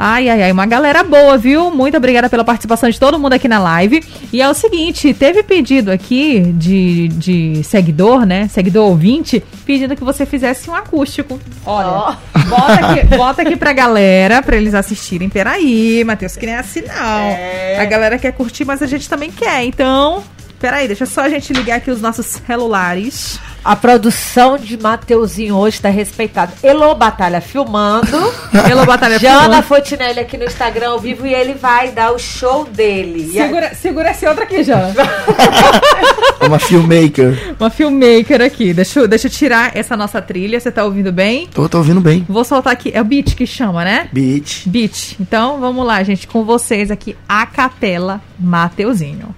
Ai, 0.02 0.30
ai, 0.30 0.44
ai, 0.44 0.50
uma 0.50 0.64
galera 0.64 1.02
boa, 1.04 1.36
viu? 1.36 1.70
Muito 1.70 1.94
obrigada 1.94 2.26
pela 2.30 2.42
participação 2.42 2.88
de 2.88 2.98
todo 2.98 3.18
mundo 3.18 3.34
aqui 3.34 3.46
na 3.46 3.58
live. 3.58 4.02
E 4.32 4.40
é 4.40 4.48
o 4.48 4.54
seguinte, 4.54 5.12
teve 5.12 5.42
pedido 5.42 5.90
aqui 5.90 6.40
de, 6.54 7.08
de 7.08 7.62
seguidor, 7.64 8.24
né? 8.24 8.48
Seguidor 8.48 8.88
ouvinte, 8.88 9.44
pedindo 9.66 9.94
que 9.94 10.02
você 10.02 10.24
fizesse 10.24 10.70
um 10.70 10.74
acústico. 10.74 11.38
Olha, 11.66 12.16
bota, 12.48 12.72
aqui, 12.72 13.06
bota 13.14 13.42
aqui 13.42 13.56
pra 13.56 13.74
galera, 13.74 14.40
pra 14.40 14.56
eles 14.56 14.74
assistirem. 14.74 15.28
Peraí, 15.28 16.02
Matheus, 16.02 16.34
que 16.34 16.46
nem 16.46 16.54
é 16.54 16.60
assim 16.60 16.80
não. 16.80 17.82
A 17.82 17.84
galera 17.84 18.18
quer 18.18 18.32
curtir, 18.32 18.64
mas 18.64 18.82
a 18.82 18.86
gente 18.86 19.06
também 19.06 19.30
quer. 19.30 19.64
Então, 19.64 20.24
peraí, 20.60 20.86
deixa 20.86 21.06
só 21.06 21.22
a 21.22 21.28
gente 21.28 21.52
ligar 21.52 21.76
aqui 21.78 21.90
os 21.90 22.00
nossos 22.00 22.26
celulares. 22.26 23.40
A 23.64 23.74
produção 23.76 24.56
de 24.56 24.76
Mateuzinho 24.78 25.54
hoje 25.56 25.80
tá 25.80 25.88
respeitada. 25.90 26.52
Elo 26.62 26.94
Batalha 26.94 27.40
filmando. 27.40 28.06
Pelo 28.66 28.86
Batalha 28.86 29.18
Jana 29.18 29.40
Fulana. 29.42 29.62
Fontinelli 29.62 30.20
aqui 30.20 30.38
no 30.38 30.44
Instagram 30.44 30.90
ao 30.90 30.98
vivo 31.00 31.26
e 31.26 31.34
ele 31.34 31.52
vai 31.54 31.90
dar 31.90 32.12
o 32.12 32.18
show 32.18 32.64
dele. 32.64 33.30
E 33.34 33.38
a- 33.38 33.44
Segura, 33.46 33.74
segura 33.74 34.10
esse 34.12 34.26
outro 34.26 34.44
aqui, 34.44 34.62
Jana. 34.62 34.94
É 36.40 36.46
uma 36.46 36.58
filmmaker. 36.58 37.54
Uma 37.60 37.68
filmmaker 37.68 38.40
aqui. 38.40 38.72
Deixa, 38.72 39.00
eu- 39.00 39.08
deixa 39.08 39.26
eu 39.26 39.30
tirar 39.30 39.76
essa 39.76 39.94
nossa 39.96 40.22
trilha. 40.22 40.58
Você 40.58 40.70
tá 40.72 40.84
ouvindo 40.84 41.12
bem? 41.12 41.46
Tô, 41.48 41.68
tô 41.68 41.78
ouvindo 41.78 42.00
bem. 42.00 42.24
Vou 42.28 42.44
soltar 42.44 42.72
aqui. 42.72 42.90
É 42.94 43.00
o 43.00 43.04
beat 43.04 43.34
que 43.34 43.46
chama, 43.46 43.84
né? 43.84 44.08
Beat. 44.10 44.62
Beat. 44.66 45.16
Então 45.20 45.60
vamos 45.60 45.86
lá, 45.86 46.02
gente, 46.02 46.26
com 46.26 46.44
vocês 46.44 46.90
aqui, 46.90 47.14
a 47.28 47.44
capela 47.44 48.22
Mateuzinho. 48.38 49.34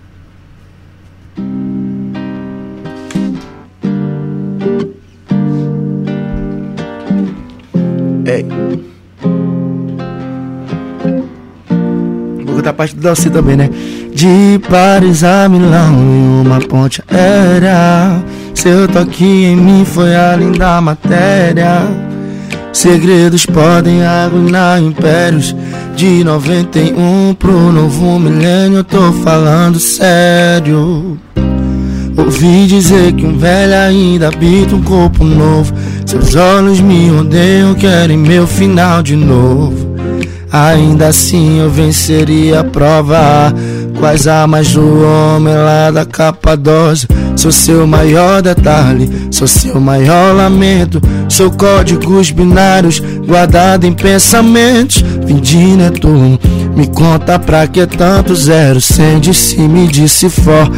Ei. 8.25 8.47
Vou 12.47 12.57
cantar 12.57 12.71
a 12.71 12.73
parte 12.73 12.95
do 12.95 13.03
Dalci 13.03 13.31
também, 13.31 13.57
né? 13.57 13.69
De 14.15 14.61
Paris 14.71 15.25
a 15.25 15.49
Milão 15.49 15.95
em 15.95 16.47
uma 16.47 16.61
ponte 16.61 17.03
aérea. 17.09 18.23
Seu 18.55 18.87
toque 18.87 19.25
em 19.25 19.57
mim 19.57 19.85
foi 19.85 20.15
além 20.15 20.53
da 20.53 20.81
matéria. 20.81 21.83
Segredos 22.73 23.45
podem 23.45 24.05
arruinar 24.05 24.81
impérios. 24.81 25.55
De 25.97 26.25
91 26.25 27.35
pro 27.35 27.73
novo 27.73 28.19
milênio, 28.19 28.79
eu 28.79 28.85
tô 28.85 29.13
falando 29.13 29.79
sério. 29.79 31.19
Ouvi 32.17 32.67
dizer 32.67 33.13
que 33.13 33.25
um 33.25 33.39
velho 33.39 33.75
ainda 33.75 34.29
habita 34.29 34.75
um 34.75 34.83
corpo 34.83 35.25
novo. 35.25 35.73
Seus 36.05 36.35
olhos 36.35 36.81
me 36.81 37.09
rodeiam, 37.09 37.75
querem 37.75 38.19
meu 38.19 38.47
final 38.47 39.03
de 39.03 39.17
novo. 39.17 39.97
Ainda 40.51 41.09
assim 41.09 41.61
eu 41.61 41.71
venceria 41.71 42.61
a 42.61 42.65
prova. 42.65 43.55
As 44.03 44.27
armas 44.27 44.73
do 44.73 44.83
homem 45.05 45.55
lá 45.55 45.91
da 45.91 46.05
Capadócia. 46.05 47.09
Sou 47.37 47.53
seu 47.53 47.87
maior 47.87 48.43
detalhe, 48.43 49.09
sou 49.31 49.47
seu 49.47 49.81
maior 49.81 50.35
lamento. 50.35 51.01
Sou 51.29 51.51
códigos 51.53 52.33
binários 52.33 52.99
guardado 52.99 53.87
em 53.87 53.93
pensamentos. 53.93 55.05
Vim 55.25 55.37
de 55.37 55.57
Netuno, 55.57 56.39
me 56.77 56.89
conta 56.89 57.39
pra 57.39 57.67
que 57.69 57.87
tanto 57.87 58.35
zero. 58.35 58.81
Sem 58.81 59.21
de 59.21 59.33
si 59.33 59.61
me 59.61 59.87
disse 59.87 60.29
for. 60.29 60.69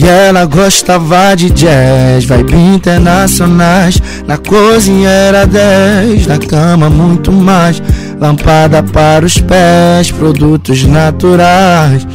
E 0.00 0.06
ela 0.06 0.44
gostava 0.44 1.34
de 1.34 1.50
jazz, 1.50 2.24
vibe 2.24 2.54
internacionais. 2.54 4.00
Na 4.28 4.38
cozinha 4.38 5.08
era 5.08 5.44
10, 5.44 6.24
na 6.28 6.38
cama 6.38 6.88
muito 6.88 7.32
mais. 7.32 7.82
Lâmpada 8.20 8.80
para 8.80 9.26
os 9.26 9.40
pés, 9.40 10.12
produtos 10.12 10.84
naturais. 10.84 12.06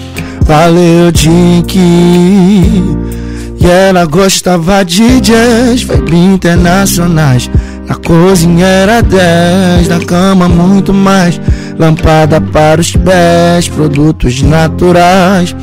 Valeu, 0.46 1.12
Dink. 1.12 1.78
E 1.78 3.68
ela 3.68 4.06
gostava 4.06 4.86
de 4.86 5.20
jazz, 5.20 5.84
vibe 5.84 6.16
internacionais. 6.16 7.52
Na 7.86 7.96
cozinha 7.96 8.66
era 8.66 9.02
10, 9.02 9.90
na 9.90 10.00
cama 10.00 10.48
muito 10.48 10.94
mais. 10.94 11.38
Lâmpada 11.78 12.40
para 12.40 12.80
os 12.80 12.96
pés, 12.96 13.68
produtos 13.68 14.42
naturais. 14.42 15.54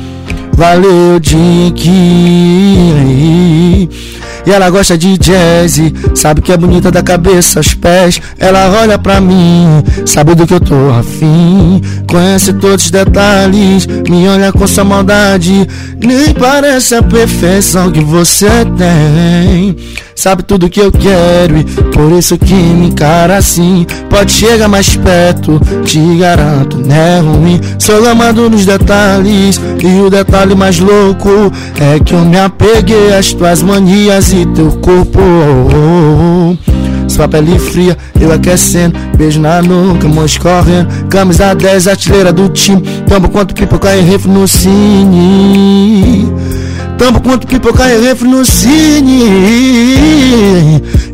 Valeu, 0.61 1.19
Dink. 1.19 1.89
E 4.45 4.51
ela 4.51 4.69
gosta 4.69 4.95
de 4.95 5.17
jazz, 5.17 5.79
sabe 6.13 6.41
que 6.41 6.51
é 6.51 6.57
bonita 6.57 6.91
da 6.91 7.01
cabeça 7.01 7.59
aos 7.59 7.73
pés. 7.73 8.21
Ela 8.37 8.69
olha 8.69 8.99
pra 8.99 9.19
mim, 9.19 9.83
sabe 10.05 10.35
do 10.35 10.45
que 10.45 10.53
eu 10.53 10.59
tô 10.59 10.91
afim. 10.91 11.81
Conhece 12.07 12.53
todos 12.53 12.85
os 12.85 12.91
detalhes, 12.91 13.87
me 14.07 14.27
olha 14.27 14.51
com 14.51 14.67
sua 14.67 14.83
maldade. 14.83 15.67
Nem 15.99 16.31
parece 16.33 16.93
a 16.93 17.01
perfeição 17.01 17.91
que 17.91 18.01
você 18.01 18.49
tem. 18.77 19.75
Sabe 20.15 20.43
tudo 20.43 20.69
que 20.69 20.79
eu 20.79 20.91
quero 20.91 21.57
e 21.57 21.63
por 21.63 22.11
isso 22.11 22.37
que 22.37 22.53
me 22.53 22.89
encara 22.89 23.37
assim. 23.37 23.87
Pode 24.07 24.31
chegar 24.31 24.67
mais 24.67 24.95
perto, 24.95 25.59
te 25.83 25.99
garanto, 26.17 26.77
não 26.77 26.95
é 26.95 27.19
ruim. 27.19 27.61
Sou 27.79 28.07
amado 28.07 28.47
nos 28.47 28.63
detalhes 28.63 29.59
e 29.79 30.01
o 30.01 30.11
detalhe 30.11 30.50
mais 30.55 30.79
louco 30.79 31.29
é 31.79 31.99
que 31.99 32.13
eu 32.13 32.19
me 32.19 32.39
apeguei 32.39 33.13
às 33.13 33.33
tuas 33.33 33.61
manias 33.61 34.31
e 34.33 34.45
teu 34.47 34.71
corpo. 34.73 35.19
Sua 37.07 37.27
pele 37.27 37.59
fria, 37.59 37.97
eu 38.19 38.31
aquecendo, 38.31 38.97
beijo 39.17 39.39
na 39.39 39.61
nuca, 39.61 40.07
mão 40.07 40.25
escorrendo. 40.25 40.87
Camisa 41.09 41.53
10, 41.53 41.87
artilheira 41.87 42.31
do 42.31 42.47
time. 42.49 42.81
Tambo 43.07 43.29
quanto 43.29 43.53
pipoca 43.53 43.95
e 43.95 44.01
refro 44.01 44.31
no 44.31 44.47
cine. 44.47 46.25
Tambo 47.01 47.19
quanto 47.19 47.47
pipoca 47.47 47.89
e 47.89 47.99
refro 47.99 48.29
no 48.29 48.45
cine. 48.45 49.23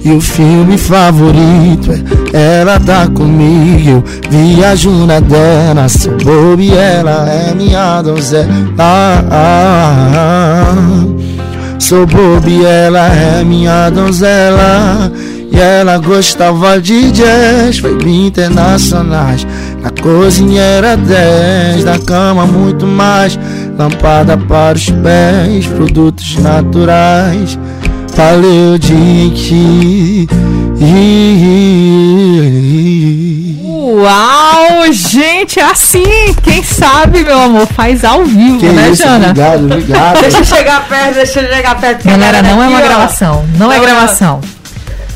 E 0.04 0.12
o 0.12 0.20
filme 0.20 0.78
favorito 0.78 1.94
é 2.34 2.60
Ela 2.60 2.78
tá 2.78 3.08
comigo. 3.08 4.04
Eu 4.30 4.56
viajo 4.56 4.92
na 5.06 5.22
dela. 5.22 5.88
Se 5.88 6.10
bobe, 6.10 6.74
ela 6.74 7.30
é 7.30 7.54
minha 7.56 8.02
donzela. 8.02 8.50
Ah, 8.78 9.24
ah, 9.32 10.74
ah. 10.76 11.08
Sou 11.80 12.06
bobo 12.06 12.50
e 12.50 12.66
ela 12.66 13.08
é 13.08 13.46
minha 13.46 13.90
donzela. 13.90 15.10
E 15.58 15.60
ela 15.60 15.98
gostava 15.98 16.80
de 16.80 17.12
jazz, 17.12 17.80
foi 17.80 17.98
internacionais. 18.08 19.48
Na 19.82 19.90
cozinha 19.90 20.62
era 20.62 20.96
10, 20.96 21.84
na 21.84 21.98
cama 21.98 22.46
muito 22.46 22.86
mais. 22.86 23.40
Lâmpada 23.76 24.38
para 24.38 24.78
os 24.78 24.88
pés, 24.90 25.66
produtos 25.66 26.36
naturais. 26.38 27.58
Valeu 28.16 28.78
de 28.78 29.32
que. 29.36 30.28
Uau, 33.64 34.92
gente, 34.92 35.60
é 35.60 35.64
assim, 35.64 36.04
quem 36.44 36.62
sabe, 36.64 37.24
meu 37.24 37.40
amor, 37.40 37.68
faz 37.68 38.04
ao 38.04 38.24
vivo, 38.26 38.60
Que 38.60 38.68
né, 38.68 38.90
isso, 38.90 39.04
Jana? 39.04 39.30
obrigado, 39.30 39.66
obrigado. 39.66 40.22
Deixa 40.22 40.38
eu 40.40 40.44
chegar 40.46 40.88
perto, 40.88 41.14
deixa 41.16 41.40
eu 41.42 41.54
chegar 41.56 41.76
perto. 41.80 42.02
que 42.04 42.10
a 42.10 42.12
Galera, 42.12 42.42
não 42.44 42.62
é 42.62 42.66
aqui, 42.66 42.74
uma 42.74 42.80
ó. 42.80 42.86
gravação, 42.88 43.46
não 43.58 43.72
é 43.72 43.78
Não 43.78 43.84
é- 43.84 43.88
gravação. 43.88 44.42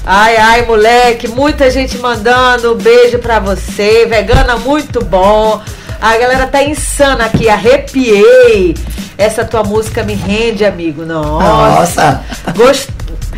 Ai, 0.06 0.36
ai, 0.38 0.66
moleque, 0.66 1.28
muita 1.28 1.70
gente 1.70 1.98
mandando 1.98 2.74
um 2.74 2.78
beijo 2.78 3.20
pra 3.20 3.40
você. 3.40 4.06
Vegana, 4.08 4.58
muito 4.58 5.04
bom. 5.04 5.62
A 6.02 6.18
galera 6.18 6.48
tá 6.48 6.64
insana 6.64 7.26
aqui, 7.26 7.48
arrepiei. 7.48 8.76
Essa 9.18 9.46
tua 9.46 9.64
música 9.64 10.02
me 10.02 10.16
rende, 10.16 10.66
amigo. 10.66 11.06
Nossa. 11.06 11.76
Nossa, 11.76 12.24
Gost... 12.56 12.90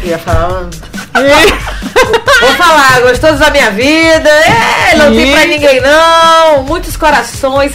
Ia 0.03 0.17
falar. 0.17 0.69
Vou 2.41 2.53
falar, 2.55 3.01
gostoso 3.01 3.37
da 3.37 3.49
minha 3.49 3.71
vida. 3.71 4.29
É, 4.29 4.95
não 4.95 5.13
tem 5.13 5.31
pra 5.31 5.45
ninguém, 5.45 5.81
não. 5.81 6.63
Muitos 6.63 6.97
corações. 6.97 7.73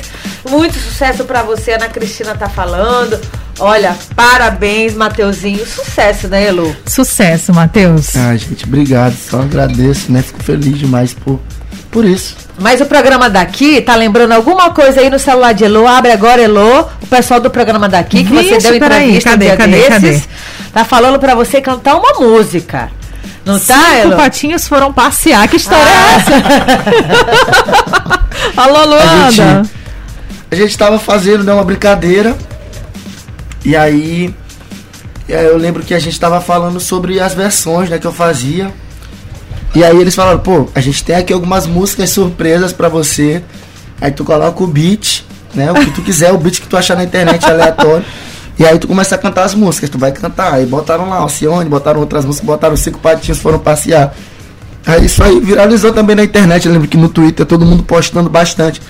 Muito 0.48 0.79
sucesso 0.79 1.24
pra 1.24 1.42
você, 1.42 1.72
Ana 1.72 1.88
Cristina 1.88 2.35
tá 2.35 2.48
falando. 2.48 3.20
Olha, 3.58 3.96
parabéns, 4.14 4.94
Mateuzinho. 4.94 5.66
Sucesso, 5.66 6.28
né, 6.28 6.44
Elo? 6.46 6.74
Sucesso, 6.86 7.52
Matheus. 7.52 8.14
ah, 8.16 8.36
gente, 8.36 8.64
obrigado. 8.64 9.14
Só 9.16 9.40
agradeço, 9.40 10.12
né? 10.12 10.22
Fico 10.22 10.42
feliz 10.42 10.78
demais 10.78 11.12
por, 11.12 11.40
por 11.90 12.04
isso. 12.04 12.36
Mas 12.58 12.80
o 12.80 12.86
programa 12.86 13.28
daqui, 13.30 13.80
tá 13.80 13.94
lembrando 13.96 14.32
alguma 14.32 14.70
coisa 14.70 15.00
aí 15.00 15.10
no 15.10 15.18
celular 15.18 15.52
de 15.54 15.64
Elo? 15.64 15.86
Abre 15.86 16.12
agora, 16.12 16.40
Elo. 16.42 16.88
O 17.02 17.06
pessoal 17.06 17.40
do 17.40 17.50
programa 17.50 17.88
daqui, 17.88 18.24
que 18.24 18.32
você 18.32 18.54
Vixe, 18.54 18.70
deu 18.70 18.78
peraí, 18.80 19.04
entrevista 19.16 19.30
cadê, 19.30 19.44
um 19.44 19.48
dia 19.48 19.56
cadê, 19.56 19.88
desses, 20.00 20.28
tá 20.72 20.84
falando 20.84 21.18
pra 21.18 21.34
você 21.34 21.60
cantar 21.60 21.96
uma 21.96 22.14
música. 22.20 22.90
Não 23.44 23.58
tá, 23.58 23.74
Cinco 23.74 23.96
Elo? 23.98 24.16
patinhos 24.16 24.68
foram 24.68 24.92
passear. 24.92 25.46
Que 25.48 25.56
história 25.56 25.84
Ah. 25.84 26.12
é 26.12 26.16
essa? 26.16 26.32
Alô, 28.60 28.76
A 28.76 28.84
Luanda. 28.84 29.30
gente, 29.30 29.70
a 30.50 30.54
gente 30.54 30.76
tava 30.78 30.98
fazendo 30.98 31.42
né, 31.44 31.52
uma 31.52 31.64
brincadeira. 31.64 32.36
E 33.64 33.76
aí, 33.76 34.34
eu 35.28 35.56
lembro 35.56 35.82
que 35.82 35.92
a 35.92 35.98
gente 35.98 36.18
tava 36.18 36.40
falando 36.40 36.80
sobre 36.80 37.20
as 37.20 37.34
versões 37.34 37.90
né, 37.90 37.98
que 37.98 38.06
eu 38.06 38.12
fazia. 38.12 38.72
E 39.74 39.84
aí 39.84 39.96
eles 40.00 40.14
falaram, 40.14 40.38
pô, 40.38 40.68
a 40.74 40.80
gente 40.80 41.04
tem 41.04 41.16
aqui 41.16 41.32
algumas 41.32 41.66
músicas 41.66 42.10
surpresas 42.10 42.72
pra 42.72 42.88
você. 42.88 43.42
Aí 44.00 44.10
tu 44.10 44.24
coloca 44.24 44.62
o 44.62 44.66
beat, 44.66 45.24
né? 45.54 45.70
O 45.70 45.74
que 45.74 45.90
tu 45.90 46.02
quiser, 46.02 46.32
o 46.32 46.38
beat 46.38 46.60
que 46.60 46.66
tu 46.66 46.76
achar 46.76 46.96
na 46.96 47.04
internet 47.04 47.44
aleatório. 47.44 48.04
E 48.58 48.64
aí 48.64 48.78
tu 48.78 48.88
começa 48.88 49.14
a 49.14 49.18
cantar 49.18 49.44
as 49.44 49.54
músicas, 49.54 49.90
tu 49.90 49.98
vai 49.98 50.10
cantar. 50.10 50.54
Aí 50.54 50.66
botaram 50.66 51.08
lá 51.08 51.16
Alcione, 51.16 51.68
botaram 51.68 52.00
outras 52.00 52.24
músicas, 52.24 52.46
botaram 52.46 52.76
cinco 52.76 52.98
patinhos, 52.98 53.38
foram 53.38 53.58
passear. 53.58 54.14
Aí 54.86 55.04
isso 55.04 55.22
aí 55.22 55.38
viralizou 55.38 55.92
também 55.92 56.16
na 56.16 56.24
internet. 56.24 56.66
Eu 56.66 56.72
lembro 56.72 56.88
que 56.88 56.96
no 56.96 57.08
Twitter 57.08 57.44
todo 57.44 57.66
mundo 57.66 57.82
postando 57.82 58.30
bastante. 58.30 58.80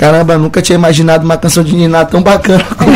Caramba, 0.00 0.38
nunca 0.38 0.62
tinha 0.62 0.76
imaginado 0.76 1.26
uma 1.26 1.36
canção 1.36 1.62
de 1.62 1.74
Niná 1.74 2.06
tão 2.06 2.22
bacana. 2.22 2.64
como- 2.74 2.90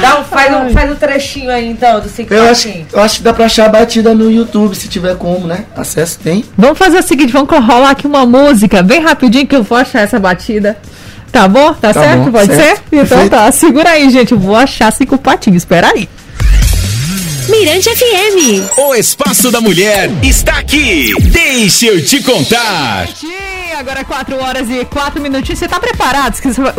Dá 0.00 0.18
um, 0.18 0.24
faz, 0.24 0.52
um, 0.52 0.70
faz 0.70 0.90
um 0.90 0.96
trechinho 0.96 1.48
aí, 1.48 1.68
então, 1.68 2.00
do 2.00 2.08
cinco 2.08 2.34
Eu 2.34 2.50
acho, 2.50 2.68
eu 2.92 3.00
acho 3.00 3.18
que 3.18 3.22
dá 3.22 3.32
pra 3.32 3.44
achar 3.46 3.66
a 3.66 3.68
batida 3.68 4.12
no 4.12 4.28
YouTube, 4.28 4.74
se 4.74 4.88
tiver 4.88 5.14
como, 5.16 5.46
né? 5.46 5.64
Acesso 5.76 6.18
tem. 6.18 6.44
Vamos 6.58 6.76
fazer 6.76 6.98
o 6.98 7.02
seguinte, 7.04 7.32
vamos 7.32 7.48
rolar 7.50 7.90
aqui 7.90 8.04
uma 8.04 8.26
música 8.26 8.82
bem 8.82 9.00
rapidinho 9.00 9.46
que 9.46 9.54
eu 9.54 9.62
vou 9.62 9.78
achar 9.78 10.00
essa 10.00 10.18
batida. 10.18 10.76
Tá 11.30 11.46
bom? 11.46 11.72
Tá, 11.74 11.94
Tá 11.94 12.02
certo? 12.02 12.22
bom, 12.24 12.32
Pode 12.32 12.52
certo. 12.52 12.60
ser? 12.78 12.82
Então 12.96 13.06
Perfeito. 13.06 13.30
tá, 13.30 13.52
segura 13.52 13.90
aí, 13.90 14.10
gente. 14.10 14.32
Eu 14.32 14.40
vou 14.40 14.56
achar 14.56 14.92
cinco 14.92 15.16
patinhos. 15.16 15.62
Espera 15.62 15.86
aí. 15.94 16.08
Mirante 17.48 17.90
FM. 17.90 18.78
O 18.78 18.94
Espaço 18.96 19.52
da 19.52 19.60
Mulher 19.60 20.10
está 20.22 20.58
aqui. 20.58 21.12
Deixa 21.30 21.86
eu 21.86 22.04
te 22.04 22.20
contar. 22.24 23.06
Agora 23.78 24.00
é 24.00 24.04
4 24.04 24.36
horas 24.42 24.70
e 24.70 24.84
4 24.84 25.20
minutinhos. 25.20 25.58
Você 25.58 25.68
tá 25.68 25.80
preparado 25.80 26.36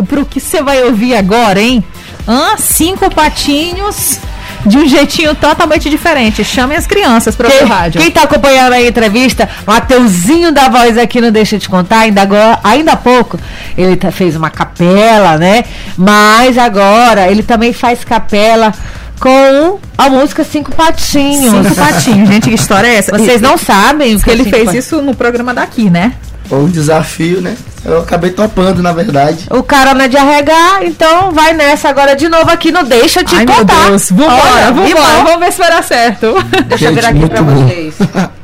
pro 0.07 0.25
que 0.25 0.39
você 0.39 0.61
vai 0.61 0.83
ouvir 0.83 1.15
agora, 1.15 1.61
hein? 1.61 1.83
Hã? 2.27 2.57
Cinco 2.57 3.13
patinhos 3.13 4.19
de 4.65 4.77
um 4.77 4.87
jeitinho 4.87 5.35
totalmente 5.35 5.89
diferente. 5.89 6.43
Chamem 6.43 6.77
as 6.77 6.87
crianças 6.87 7.35
para 7.35 7.47
o 7.49 7.67
rádio. 7.67 8.01
quem 8.01 8.09
tá 8.09 8.23
acompanhando 8.23 8.73
a 8.73 8.81
entrevista, 8.81 9.47
Mateuzinho 9.67 10.51
da 10.51 10.69
voz 10.69 10.97
aqui 10.97 11.21
não 11.21 11.31
deixa 11.31 11.57
de 11.57 11.69
contar, 11.69 11.99
ainda, 11.99 12.21
agora, 12.21 12.59
ainda 12.63 12.93
há 12.93 12.97
pouco 12.97 13.39
ele 13.77 13.95
tá- 13.95 14.11
fez 14.11 14.35
uma 14.35 14.49
capela, 14.49 15.37
né? 15.37 15.65
Mas 15.97 16.57
agora 16.57 17.27
ele 17.29 17.43
também 17.43 17.73
faz 17.73 18.03
capela 18.03 18.73
com 19.19 19.79
a 19.97 20.09
música 20.09 20.43
Cinco 20.43 20.73
Patinhos. 20.73 21.51
Cinco 21.51 21.75
patinhos. 21.75 22.27
Gente, 22.29 22.49
que 22.49 22.55
história 22.55 22.87
é 22.87 22.95
essa? 22.95 23.17
Vocês 23.17 23.41
não 23.41 23.57
sabem 23.57 24.15
o 24.15 24.17
Porque 24.17 24.31
ele 24.31 24.43
fez 24.43 24.65
Patinhos. 24.65 24.85
isso 24.85 25.01
no 25.01 25.13
programa 25.15 25.53
daqui, 25.53 25.89
né? 25.89 26.13
Foi 26.47 26.59
um 26.59 26.69
desafio, 26.69 27.41
né? 27.41 27.55
Eu 27.83 27.99
acabei 28.01 28.29
topando, 28.31 28.81
na 28.81 28.91
verdade. 28.93 29.45
O 29.49 29.63
cara 29.63 29.93
não 29.93 30.05
é 30.05 30.07
de 30.07 30.17
arregar, 30.17 30.83
então 30.83 31.31
vai 31.31 31.53
nessa 31.53 31.89
agora 31.89 32.15
de 32.15 32.27
novo 32.29 32.49
aqui 32.49 32.71
no 32.71 32.83
Deixa 32.83 33.21
eu 33.21 33.25
te 33.25 33.35
Ai, 33.35 33.45
contar. 33.45 33.75
meu 33.81 33.89
Deus. 33.91 34.09
Vambora, 34.11 34.33
Olha, 34.33 34.65
vambora. 34.71 34.87
vambora. 34.95 35.23
Vamos 35.23 35.39
ver 35.39 35.51
se 35.51 35.57
vai 35.59 35.69
dar 35.71 35.83
certo. 35.83 36.33
Deixa 36.67 36.85
eu 36.85 36.89
Gente, 36.89 36.95
virar 36.95 37.09
aqui 37.09 37.27
pra 37.29 37.41
bom. 37.41 37.65
vocês. 37.67 37.95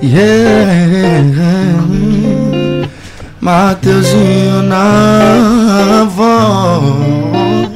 Yeah. 0.00 1.82
Mateuzinho 3.40 4.62
na 4.62 6.04
voz. 6.08 7.68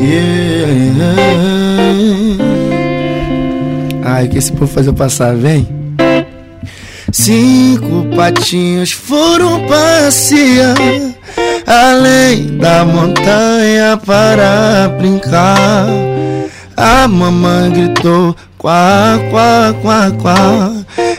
Yeah. 0.00 0.44
Ai, 4.04 4.28
que 4.28 4.38
esse 4.38 4.52
povo 4.52 4.66
faz 4.66 4.86
eu 4.86 4.94
passar, 4.94 5.34
vem. 5.36 5.68
Cinco 7.12 8.06
patinhos 8.16 8.92
foram 8.92 9.66
passear 9.66 10.74
além 11.66 12.58
da 12.58 12.84
montanha 12.84 13.96
para 14.04 14.88
brincar. 14.98 15.86
A 16.76 17.06
mamãe 17.06 17.70
gritou 17.70 18.34
quá, 18.58 19.18
quá, 19.30 19.74
quá, 19.80 20.12
quá. 20.20 20.72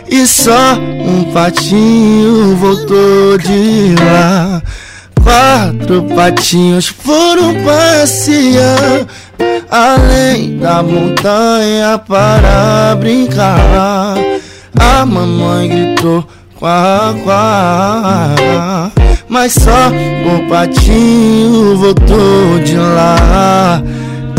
E 0.09 0.25
só 0.27 0.73
um 0.75 1.31
patinho 1.31 2.55
voltou 2.57 3.37
de 3.37 3.95
lá. 4.03 4.61
Quatro 5.23 6.03
patinhos 6.15 6.87
foram 6.87 7.55
passear 7.63 9.07
além 9.71 10.57
da 10.57 10.83
montanha 10.83 11.97
para 11.97 12.95
brincar. 12.99 14.15
A 14.79 15.05
mamãe 15.05 15.67
gritou 15.67 16.25
quá, 16.59 17.13
quá. 17.23 18.91
Mas 19.27 19.53
só 19.53 19.89
o 19.89 20.49
patinho 20.49 21.77
voltou 21.77 22.59
de 22.63 22.77
lá. 22.77 23.81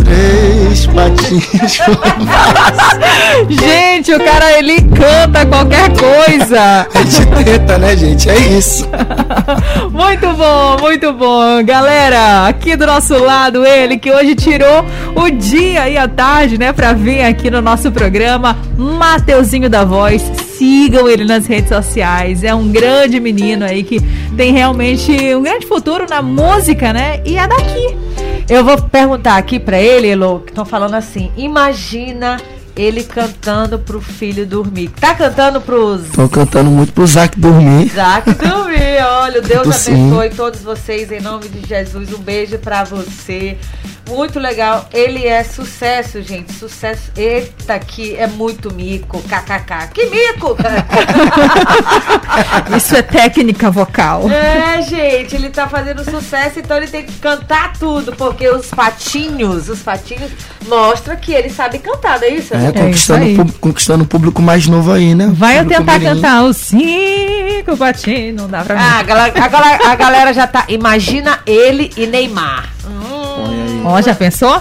Três 0.06 0.84
foram 0.84 1.16
Gente, 3.50 4.14
o 4.14 4.20
cara 4.20 4.56
ele 4.56 4.80
canta 4.82 5.44
qualquer 5.46 5.90
coisa. 5.96 6.86
A 6.94 7.02
gente 7.02 7.26
tenta, 7.44 7.76
né, 7.76 7.96
gente? 7.96 8.30
É 8.30 8.38
isso. 8.38 8.88
Muito 9.90 10.32
bom, 10.34 10.76
muito 10.80 11.12
bom. 11.12 11.64
Galera, 11.64 12.46
aqui 12.46 12.76
do 12.76 12.86
nosso 12.86 13.18
lado, 13.18 13.64
ele 13.64 13.98
que 13.98 14.10
hoje 14.10 14.34
tirou 14.34 14.84
o 15.14 15.30
dia 15.30 15.88
e 15.88 15.96
a 15.96 16.06
tarde, 16.06 16.58
né, 16.58 16.72
pra 16.72 16.92
vir 16.92 17.22
aqui 17.22 17.50
no 17.50 17.60
nosso 17.60 17.90
programa, 17.90 18.56
Mateuzinho 18.76 19.68
da 19.68 19.84
Voz. 19.84 20.22
Sigam 20.56 21.08
ele 21.08 21.24
nas 21.24 21.46
redes 21.46 21.70
sociais. 21.70 22.44
É 22.44 22.54
um 22.54 22.68
grande 22.68 23.18
menino 23.18 23.64
aí 23.64 23.82
que 23.82 23.98
tem 24.36 24.52
realmente 24.52 25.34
um 25.34 25.42
grande 25.42 25.66
futuro 25.66 26.06
na 26.08 26.22
música, 26.22 26.92
né? 26.92 27.20
E 27.24 27.36
é 27.36 27.46
daqui. 27.48 27.96
Eu 28.48 28.64
vou 28.64 28.80
perguntar 28.80 29.36
aqui 29.36 29.58
pra 29.58 29.80
ele, 29.80 30.08
Elo, 30.08 30.40
que 30.40 30.50
estão 30.50 30.64
falando 30.64 30.94
assim: 30.94 31.32
imagina 31.36 32.36
ele 32.76 33.02
cantando 33.02 33.78
pro 33.78 34.00
filho 34.00 34.46
dormir. 34.46 34.90
Tá 35.00 35.14
cantando 35.14 35.60
pros 35.60 36.10
Tô 36.14 36.28
cantando 36.28 36.70
muito 36.70 36.92
pro 36.92 37.06
Zac 37.06 37.38
dormir. 37.38 37.86
Isaac 37.86 38.32
dormir. 38.36 39.02
Olha, 39.02 39.40
Deus 39.40 39.88
abençoe 39.88 40.30
todos 40.30 40.60
vocês 40.60 41.10
em 41.10 41.20
nome 41.20 41.48
de 41.48 41.66
Jesus. 41.66 42.12
Um 42.12 42.18
beijo 42.18 42.58
pra 42.58 42.84
você. 42.84 43.56
Muito 44.08 44.38
legal. 44.38 44.88
Ele 44.92 45.26
é 45.26 45.42
sucesso, 45.42 46.22
gente. 46.22 46.52
Sucesso. 46.52 47.10
Eita, 47.16 47.74
aqui 47.74 48.14
é 48.16 48.28
muito 48.28 48.72
mico. 48.72 49.20
KKK. 49.22 49.88
Que 49.92 50.06
mico! 50.06 50.56
Isso 52.76 52.94
é 52.94 53.02
técnica 53.02 53.68
vocal. 53.70 54.30
É, 54.30 54.80
gente, 54.82 55.34
ele 55.34 55.50
tá 55.50 55.68
fazendo 55.68 56.04
sucesso, 56.08 56.60
então 56.60 56.76
ele 56.76 56.86
tem 56.86 57.04
que 57.04 57.14
cantar 57.14 57.72
tudo, 57.78 58.14
porque 58.14 58.48
os 58.48 58.68
patinhos, 58.70 59.68
os 59.68 59.80
patinhos 59.80 60.30
mostram 60.68 61.16
que 61.16 61.32
ele 61.32 61.50
sabe 61.50 61.78
cantar, 61.78 62.20
não 62.20 62.26
é 62.26 62.30
isso? 62.30 62.54
É, 62.54 62.65
gente? 62.72 62.82
conquistando, 62.82 63.20
isso 63.20 63.28
aí. 63.28 63.32
o 63.34 63.36
público- 63.36 63.58
conquistando 63.60 64.04
o 64.04 64.06
público 64.06 64.42
mais 64.42 64.66
novo 64.66 64.92
aí, 64.92 65.14
né? 65.14 65.30
Vai 65.34 65.58
eu 65.58 65.64
tentar 65.66 65.98
mirim. 65.98 66.06
cantar 66.14 66.44
o 66.44 66.52
cinco 66.52 67.76
patinhos, 67.76 68.36
não 68.40 68.48
dá 68.48 68.62
pra 68.62 68.78
Ah, 68.78 68.98
a 68.98 69.02
mim. 69.02 69.06
galera, 69.08 69.32
a 69.44 69.48
galera- 69.48 69.88
a 69.90 69.94
galera 69.96 70.32
já 70.34 70.46
tá. 70.46 70.64
Imagina 70.68 71.38
ele 71.46 71.90
e 71.96 72.06
Neymar. 72.06 72.68
Hum. 72.86 73.82
Ó, 73.84 74.00
já 74.00 74.14
pensou? 74.14 74.60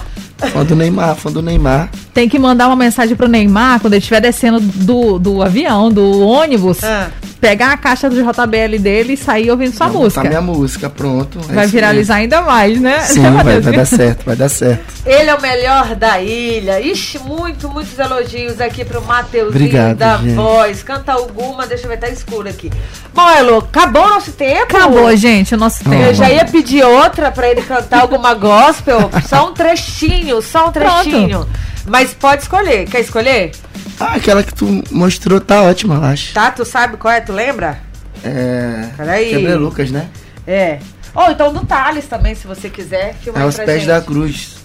Fã 0.51 0.65
do 0.65 0.75
Neymar, 0.75 1.15
fã 1.15 1.31
do 1.31 1.41
Neymar. 1.41 1.89
Tem 2.13 2.27
que 2.27 2.37
mandar 2.37 2.67
uma 2.67 2.75
mensagem 2.75 3.15
pro 3.15 3.27
Neymar 3.27 3.79
quando 3.79 3.93
ele 3.93 3.99
estiver 3.99 4.19
descendo 4.21 4.59
do, 4.59 5.17
do 5.17 5.41
avião, 5.41 5.89
do 5.91 6.19
ônibus, 6.21 6.83
Ah. 6.83 7.07
Pegar 7.45 7.73
a 7.73 7.77
caixa 7.77 8.09
do 8.09 8.15
JBL 8.15 8.79
dele 8.79 9.13
e 9.13 9.17
sair 9.17 9.51
ouvindo 9.51 9.75
sua 9.75 9.87
Vou 9.87 10.01
música. 10.01 10.21
botar 10.21 10.29
minha 10.29 10.41
música, 10.41 10.89
pronto. 10.89 11.39
É 11.49 11.53
Vai 11.53 11.67
viralizar 11.67 12.15
ainda 12.15 12.41
mais, 12.41 12.81
né? 12.81 13.01
Sim, 13.01 13.21
vai, 13.21 13.59
vai 13.59 13.73
dar 13.73 13.85
certo, 13.85 14.25
vai 14.25 14.35
dar 14.35 14.49
certo. 14.49 14.83
Ele 15.05 15.29
é 15.29 15.35
o 15.35 15.41
melhor 15.41 15.93
da 15.95 16.19
ilha. 16.19 16.81
Ixi, 16.81 17.19
muito, 17.19 17.69
muitos 17.69 17.97
elogios 17.99 18.59
aqui 18.59 18.83
pro 18.83 18.99
Mateuzinho 19.03 19.49
Obrigado, 19.49 19.97
da 19.97 20.17
gente. 20.17 20.33
voz. 20.33 20.81
Canta 20.81 21.13
alguma, 21.13 21.67
deixa 21.67 21.85
eu 21.85 21.89
ver, 21.89 21.97
tá 21.97 22.09
escuro 22.09 22.49
aqui. 22.49 22.71
Bom, 23.13 23.29
Elo, 23.29 23.59
acabou 23.59 24.05
o 24.05 24.09
nosso 24.09 24.31
tempo? 24.31 24.63
Acabou, 24.63 25.15
gente, 25.15 25.53
o 25.53 25.57
nosso 25.57 25.83
tempo. 25.83 25.95
Eu 25.95 26.13
já 26.15 26.29
ia 26.31 26.45
pedir 26.45 26.83
outra 26.83 27.31
pra 27.31 27.47
ele 27.47 27.61
cantar 27.61 28.01
alguma 28.01 28.33
gospel. 28.33 29.11
Só 29.27 29.49
um 29.49 29.53
trechinho, 29.53 30.41
só 30.41 30.69
um 30.69 30.71
trechinho. 30.71 31.47
Mas 31.87 32.13
pode 32.13 32.41
escolher. 32.43 32.87
Quer 32.89 33.01
escolher? 33.01 33.51
Ah, 33.99 34.15
aquela 34.15 34.43
que 34.43 34.53
tu 34.53 34.83
mostrou 34.91 35.39
tá 35.39 35.61
ótima, 35.63 35.95
eu 35.95 36.03
acho. 36.03 36.33
Tá? 36.33 36.51
Tu 36.51 36.65
sabe 36.65 36.97
qual 36.97 37.13
é? 37.13 37.21
Tu 37.21 37.31
lembra? 37.31 37.79
É. 38.23 38.89
Peraí. 38.97 39.29
Quebra 39.29 39.55
Lucas, 39.57 39.91
né? 39.91 40.09
É. 40.47 40.79
Ou 41.13 41.31
então 41.31 41.53
do 41.53 41.65
Thales 41.65 42.05
também, 42.07 42.35
se 42.35 42.45
você 42.47 42.69
quiser. 42.69 43.15
Filma 43.15 43.39
É 43.39 43.41
aí 43.43 43.47
os 43.49 43.55
pra 43.55 43.65
pés 43.65 43.79
gente. 43.81 43.87
da 43.87 44.01
cruz. 44.01 44.55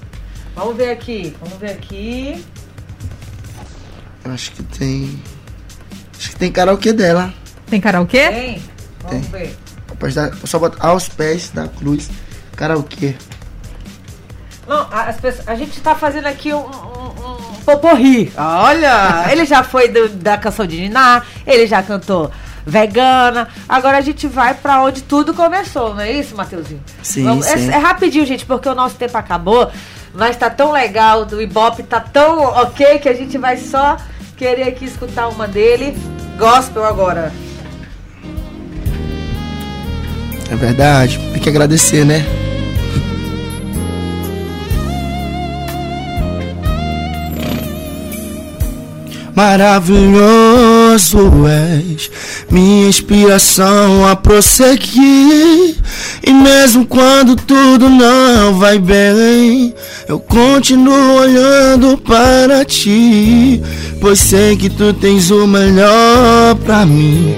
Vamos 0.56 0.76
ver 0.76 0.90
aqui. 0.90 1.36
Vamos 1.40 1.58
ver 1.58 1.70
aqui. 1.72 2.44
Acho 4.24 4.52
que 4.52 4.62
tem. 4.62 5.22
Acho 6.18 6.30
que 6.30 6.36
tem 6.36 6.50
karaokê 6.52 6.92
dela. 6.92 7.32
Tem 7.68 7.80
karaokê? 7.80 8.28
Tem? 8.28 8.62
Vamos 9.02 9.26
ver. 9.28 9.56
Pés 9.98 10.14
da- 10.14 10.32
Só 10.44 10.58
bota 10.58 10.76
aos 10.80 11.08
pés 11.08 11.50
da 11.50 11.68
cruz. 11.68 12.08
Karaokê. 12.56 13.14
Não, 14.66 14.80
a- 14.90 15.04
as 15.08 15.20
pessoas, 15.20 15.48
a 15.48 15.54
gente 15.54 15.80
tá 15.80 15.94
fazendo 15.94 16.26
aqui 16.26 16.52
um 16.52 16.60
poporri. 17.60 18.32
Olha, 18.36 19.26
ele 19.30 19.44
já 19.44 19.62
foi 19.62 19.88
do- 19.88 20.08
da 20.08 20.36
canção 20.36 20.66
de 20.66 20.80
Niná, 20.80 21.22
ele 21.46 21.66
já 21.66 21.82
cantou 21.82 22.30
vegana. 22.66 23.48
Agora 23.68 23.98
a 23.98 24.00
gente 24.00 24.26
vai 24.26 24.54
pra 24.54 24.82
onde 24.82 25.02
tudo 25.02 25.32
começou, 25.34 25.94
não 25.94 26.02
é 26.02 26.12
isso, 26.12 26.36
Mateuzinho? 26.36 26.82
Sim, 27.02 27.24
Vamos- 27.24 27.46
é- 27.46 27.56
sim. 27.56 27.70
É, 27.70 27.76
rapidinho, 27.78 28.26
gente, 28.26 28.44
porque 28.44 28.68
o 28.68 28.74
nosso 28.74 28.96
tempo 28.96 29.16
acabou, 29.16 29.70
mas 30.14 30.36
tá 30.36 30.50
tão 30.50 30.72
legal, 30.72 31.26
o 31.32 31.40
Ibope 31.40 31.82
tá 31.82 32.00
tão 32.00 32.40
ok 32.40 32.98
que 32.98 33.08
a 33.08 33.14
gente 33.14 33.38
vai 33.38 33.56
só 33.56 33.96
querer 34.36 34.64
aqui 34.64 34.84
escutar 34.84 35.28
uma 35.28 35.46
dele. 35.48 35.96
Gospel 36.38 36.84
agora. 36.84 37.32
É 40.50 40.56
verdade. 40.56 41.18
Tem 41.32 41.40
que 41.40 41.48
agradecer, 41.48 42.04
né? 42.04 42.24
Maravilhoso 49.40 51.18
és, 51.48 52.10
minha 52.50 52.86
inspiração 52.86 54.06
a 54.06 54.14
prosseguir. 54.14 55.76
E 56.22 56.30
mesmo 56.30 56.84
quando 56.84 57.34
tudo 57.34 57.88
não 57.88 58.58
vai 58.58 58.78
bem, 58.78 59.74
eu 60.06 60.20
continuo 60.20 61.14
olhando 61.14 61.96
para 61.96 62.66
ti, 62.66 63.62
pois 63.98 64.20
sei 64.20 64.58
que 64.58 64.68
tu 64.68 64.92
tens 64.92 65.30
o 65.30 65.46
melhor 65.46 66.54
pra 66.56 66.84
mim. 66.84 67.34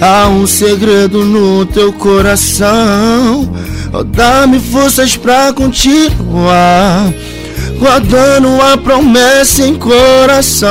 Há 0.00 0.26
um 0.26 0.48
segredo 0.48 1.24
no 1.24 1.64
teu 1.66 1.92
coração. 1.92 3.48
Oh, 3.92 4.02
Dá-me 4.02 4.58
forças 4.58 5.16
pra 5.16 5.52
continuar. 5.52 7.14
Guardando 7.78 8.60
a 8.62 8.76
promessa 8.76 9.66
em 9.66 9.74
coração. 9.74 10.70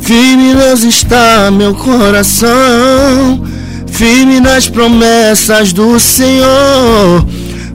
Firme 0.00 0.54
Deus 0.54 0.82
está 0.82 1.50
meu 1.50 1.74
coração. 1.74 3.44
Firme 3.86 4.40
nas 4.40 4.68
promessas 4.68 5.72
do 5.72 6.00
Senhor. 6.00 7.26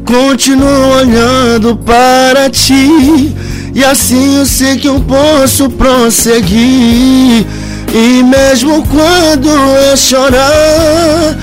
Continuo 0.05 0.97
olhando 0.97 1.75
para 1.75 2.49
ti. 2.49 3.33
E 3.75 3.83
assim 3.83 4.37
eu 4.37 4.45
sei 4.45 4.77
que 4.77 4.87
eu 4.87 4.99
posso 5.01 5.69
prosseguir. 5.69 7.45
E 7.93 8.23
mesmo 8.23 8.83
quando 8.87 9.47
eu 9.47 9.95
chorar, 9.95 11.37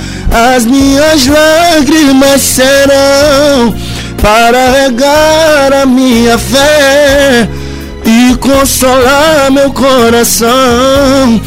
as 0.54 0.64
minhas 0.64 1.26
lágrimas 1.26 2.40
serão 2.40 3.72
para 4.22 4.70
regar 4.70 5.72
a 5.82 5.86
minha 5.86 6.36
fé 6.38 7.48
e 8.04 8.36
consolar 8.36 9.50
meu 9.50 9.70
coração. 9.72 11.40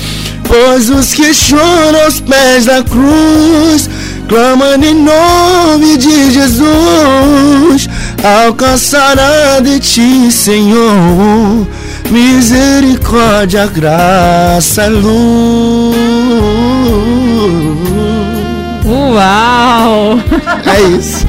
Pois 0.48 0.90
os 0.90 1.14
que 1.14 1.34
choram 1.34 2.04
aos 2.04 2.20
pés 2.20 2.66
da 2.66 2.84
cruz, 2.84 3.90
clamando 4.28 4.86
em 4.86 4.94
nome 4.94 5.98
de 5.98 6.32
Jesus, 6.32 7.90
alcançará 8.46 9.60
de 9.62 9.80
ti, 9.80 10.32
Senhor, 10.32 11.68
misericórdia, 12.10 13.68
graça, 13.68 14.88
luz. 14.88 15.96
Uau! 18.86 20.20
É 20.66 20.82
isso. 20.98 21.26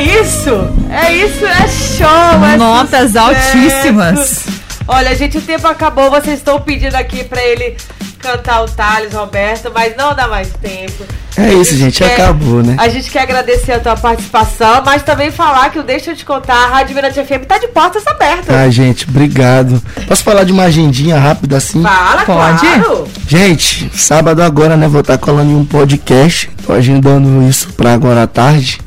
É 0.00 0.20
isso! 0.22 0.50
É 0.90 1.12
isso, 1.14 1.44
é 1.44 1.68
show! 1.68 2.44
É 2.46 2.56
Notas 2.56 3.10
sucesso. 3.12 3.18
altíssimas. 3.18 4.44
Olha, 4.88 5.14
gente, 5.14 5.36
o 5.36 5.42
tempo 5.42 5.66
acabou. 5.68 6.10
Vocês 6.10 6.38
estão 6.38 6.58
pedindo 6.58 6.94
aqui 6.94 7.22
pra 7.22 7.42
ele 7.44 7.76
cantar 8.18 8.62
o 8.62 8.66
Thales, 8.66 9.12
Roberto, 9.12 9.70
mas 9.74 9.94
não 9.96 10.14
dá 10.14 10.26
mais 10.26 10.48
tempo. 10.60 11.04
É 11.36 11.52
isso, 11.52 11.76
gente, 11.76 12.02
acabou, 12.02 12.62
né? 12.62 12.76
A 12.78 12.88
gente 12.88 13.10
quer 13.10 13.20
agradecer 13.22 13.72
a 13.72 13.78
tua 13.80 13.94
participação, 13.94 14.82
mas 14.84 15.02
também 15.02 15.30
falar 15.30 15.70
que 15.70 15.78
o 15.78 15.82
Deixa 15.82 16.12
eu 16.12 16.16
te 16.16 16.24
contar, 16.24 16.54
a 16.54 16.66
Rádio 16.68 16.94
Mirante 16.94 17.22
FM 17.22 17.44
tá 17.46 17.58
de 17.58 17.68
portas 17.68 18.06
abertas. 18.06 18.54
Ah, 18.54 18.68
gente, 18.70 19.06
obrigado. 19.06 19.82
Posso 20.08 20.22
falar 20.24 20.44
de 20.44 20.52
uma 20.52 20.64
agendinha 20.64 21.18
rápida 21.18 21.58
assim? 21.58 21.82
Fala, 21.82 22.24
Pode? 22.24 22.60
claro! 22.60 23.06
Gente, 23.28 23.90
sábado 23.94 24.42
agora, 24.42 24.78
né? 24.78 24.88
Vou 24.88 25.02
estar 25.02 25.18
colando 25.18 25.50
em 25.50 25.56
um 25.56 25.64
podcast. 25.64 26.50
Tô 26.66 26.72
agendando 26.72 27.42
isso 27.46 27.72
pra 27.74 27.92
agora 27.92 28.22
à 28.22 28.26
tarde. 28.26 28.80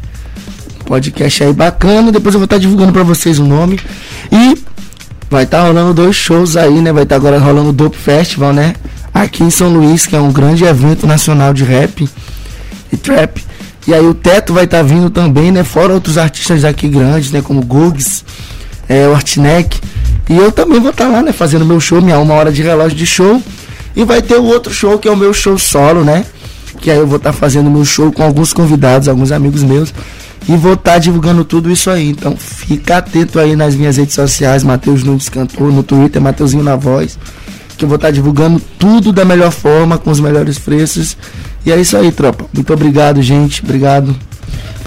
Podcast 0.86 1.44
aí 1.44 1.54
bacana. 1.54 2.12
Depois 2.12 2.34
eu 2.36 2.40
vou 2.40 2.46
estar 2.46 2.58
divulgando 2.58 2.92
pra 2.92 3.04
vocês 3.04 3.40
o 3.40 3.46
nome. 3.46 3.80
E 4.32 4.58
vai 5.30 5.44
estar 5.44 5.64
rolando 5.64 5.94
dois 5.94 6.16
shows 6.16 6.56
aí, 6.56 6.82
né? 6.82 6.92
Vai 6.92 7.04
estar 7.04 7.16
agora 7.16 7.40
rolando 7.40 7.70
o 7.70 7.74
Dope 7.74 7.98
Festival, 7.98 8.54
né? 8.54 8.76
Aqui 9.14 9.44
em 9.44 9.50
São 9.50 9.70
Luís, 9.70 10.06
que 10.06 10.16
é 10.16 10.20
um 10.20 10.32
grande 10.32 10.64
evento 10.64 11.08
nacional 11.08 11.54
de 11.54 11.64
rap 11.64 12.08
e 12.92 12.98
trap. 12.98 13.44
E 13.88 13.94
aí 13.94 14.06
o 14.06 14.14
Teto 14.14 14.54
vai 14.54 14.64
estar 14.64 14.82
vindo 14.82 15.10
também, 15.10 15.52
né? 15.52 15.64
Fora 15.64 15.94
outros 15.94 16.18
artistas 16.18 16.62
daqui 16.62 16.88
grandes, 16.88 17.32
né? 17.32 17.42
Como 17.42 17.62
Gugs, 17.62 18.24
é, 18.88 19.08
o 19.08 19.14
Artneck. 19.14 19.80
E 20.30 20.38
eu 20.38 20.52
também 20.52 20.80
vou 20.80 20.92
estar 20.92 21.08
lá, 21.08 21.22
né? 21.22 21.34
Fazendo 21.34 21.66
meu 21.66 21.80
show, 21.80 22.02
minha 22.02 22.18
uma 22.18 22.34
hora 22.34 22.52
de 22.52 22.62
relógio 22.62 22.98
de 22.98 23.06
show. 23.06 23.42
E 23.96 24.04
vai 24.04 24.22
ter 24.22 24.36
o 24.36 24.44
outro 24.44 24.74
show, 24.74 24.98
que 24.98 25.08
é 25.08 25.12
o 25.12 25.18
meu 25.18 25.34
show 25.34 25.58
solo, 25.58 26.04
né? 26.04 26.26
Que 26.80 26.90
aí 26.90 26.98
eu 26.98 27.06
vou 27.06 27.18
estar 27.18 27.34
fazendo 27.34 27.70
meu 27.70 27.84
show 27.84 28.12
com 28.12 28.24
alguns 28.24 28.54
convidados, 28.54 29.08
alguns 29.08 29.32
amigos 29.32 29.64
meus. 29.64 29.94
E 30.48 30.56
vou 30.58 30.74
estar 30.74 30.98
divulgando 30.98 31.46
tudo 31.46 31.72
isso 31.72 31.90
aí. 31.90 32.10
Então 32.10 32.36
fica 32.36 32.98
atento 32.98 33.40
aí 33.40 33.56
nas 33.56 33.76
minhas 33.76 33.98
redes 33.98 34.14
sociais, 34.14 34.64
Matheus 34.64 35.04
Nunes 35.04 35.30
Cantor, 35.30 35.72
no 35.72 35.84
Twitter, 35.84 36.22
Mateuzinho 36.22 36.64
na 36.64 36.76
Voz. 36.76 37.18
Que 37.78 37.86
eu 37.86 37.90
vou 37.90 37.96
estar 37.96 38.12
divulgando 38.12 38.62
tudo 38.78 39.12
da 39.12 39.26
melhor 39.26 39.52
forma, 39.52 39.98
com 39.98 40.12
os 40.12 40.20
melhores 40.20 40.60
preços. 40.60 41.18
E 41.66 41.72
é 41.72 41.80
isso 41.80 41.96
aí, 41.96 42.12
tropa. 42.12 42.46
Muito 42.54 42.74
obrigado, 42.74 43.22
gente. 43.22 43.64
Obrigado 43.64 44.16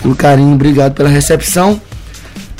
pelo 0.02 0.14
carinho, 0.14 0.54
obrigado 0.54 0.94
pela 0.94 1.08
recepção. 1.08 1.80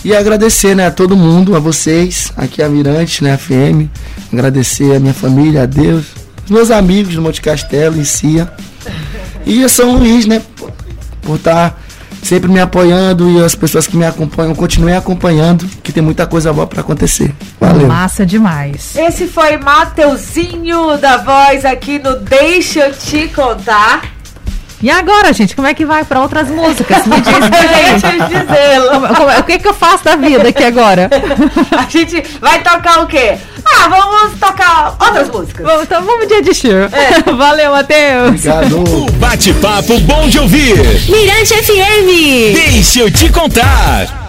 E 0.05 0.15
agradecer, 0.15 0.75
né, 0.75 0.87
a 0.87 0.91
todo 0.91 1.17
mundo, 1.17 1.57
a 1.57 1.59
vocês, 1.59 2.33
aqui 2.37 2.63
a 2.63 2.69
Mirante, 2.69 3.25
né, 3.25 3.33
a 3.33 3.39
FM. 3.39 3.91
Agradecer 4.33 4.95
a 4.95 5.01
minha 5.01 5.15
família, 5.15 5.63
a 5.65 5.67
Deus, 5.67 6.07
os 6.45 6.51
meus 6.51 6.71
amigos 6.71 7.15
do 7.15 7.23
Monte 7.23 7.41
Castelo, 7.41 7.99
em 7.99 8.05
Cia. 8.05 8.51
E 9.45 9.65
a 9.65 9.69
São 9.69 9.97
Luís, 9.97 10.27
né, 10.27 10.43
por 11.23 11.37
estar 11.37 11.83
sempre 12.27 12.51
me 12.51 12.61
apoiando 12.61 13.31
e 13.31 13.43
as 13.43 13.55
pessoas 13.55 13.87
que 13.87 13.97
me 13.97 14.05
acompanham 14.05 14.55
continuem 14.55 14.97
acompanhando, 14.97 15.67
que 15.83 15.93
tem 15.93 16.03
muita 16.03 16.27
coisa 16.27 16.53
boa 16.53 16.67
para 16.67 16.81
acontecer. 16.81 17.33
Valeu. 17.61 17.87
Massa 17.87 18.27
demais. 18.27 18.97
Esse 18.97 19.27
foi 19.27 19.57
Mateuzinho 19.57 20.99
da 20.99 21.19
Voz 21.19 21.65
aqui 21.65 21.99
no 21.99 22.19
Deixa 22.19 22.81
eu 22.81 22.93
te 22.93 23.29
contar. 23.29 24.16
E 24.83 24.91
agora, 24.91 25.33
gente, 25.33 25.57
como 25.57 25.67
é 25.67 25.73
que 25.75 25.87
vai 25.87 26.05
para 26.05 26.21
outras 26.21 26.49
músicas? 26.51 27.07
Me 27.07 27.17
diz 27.21 27.35
como- 29.17 29.39
o 29.39 29.43
que, 29.45 29.59
que 29.59 29.69
eu 29.69 29.75
faço 29.75 30.05
da 30.05 30.17
vida 30.17 30.49
aqui 30.49 30.63
agora? 30.65 31.09
A 31.77 31.89
gente 31.89 32.23
vai 32.41 32.61
tocar 32.63 33.03
o 33.03 33.07
quê? 33.07 33.37
Ah, 33.65 33.89
vamos 33.89 34.39
tocar 34.39 34.95
outras 35.01 35.29
músicas. 35.31 35.67
Bom, 35.67 35.83
então 35.83 36.03
vamos 36.05 36.29
dia 36.29 36.43
de 36.43 36.55
show. 36.55 36.71
Valeu, 37.37 37.73
Matheus. 37.73 38.29
Obrigado. 38.47 38.79
O 39.07 39.11
bate-papo 39.13 39.99
bom 40.01 40.29
de 40.29 40.39
ouvir. 40.39 40.77
Mirante 41.11 41.55
FM. 41.55 42.55
Deixa 42.55 43.01
eu 43.01 43.11
te 43.11 43.29
contar. 43.31 44.26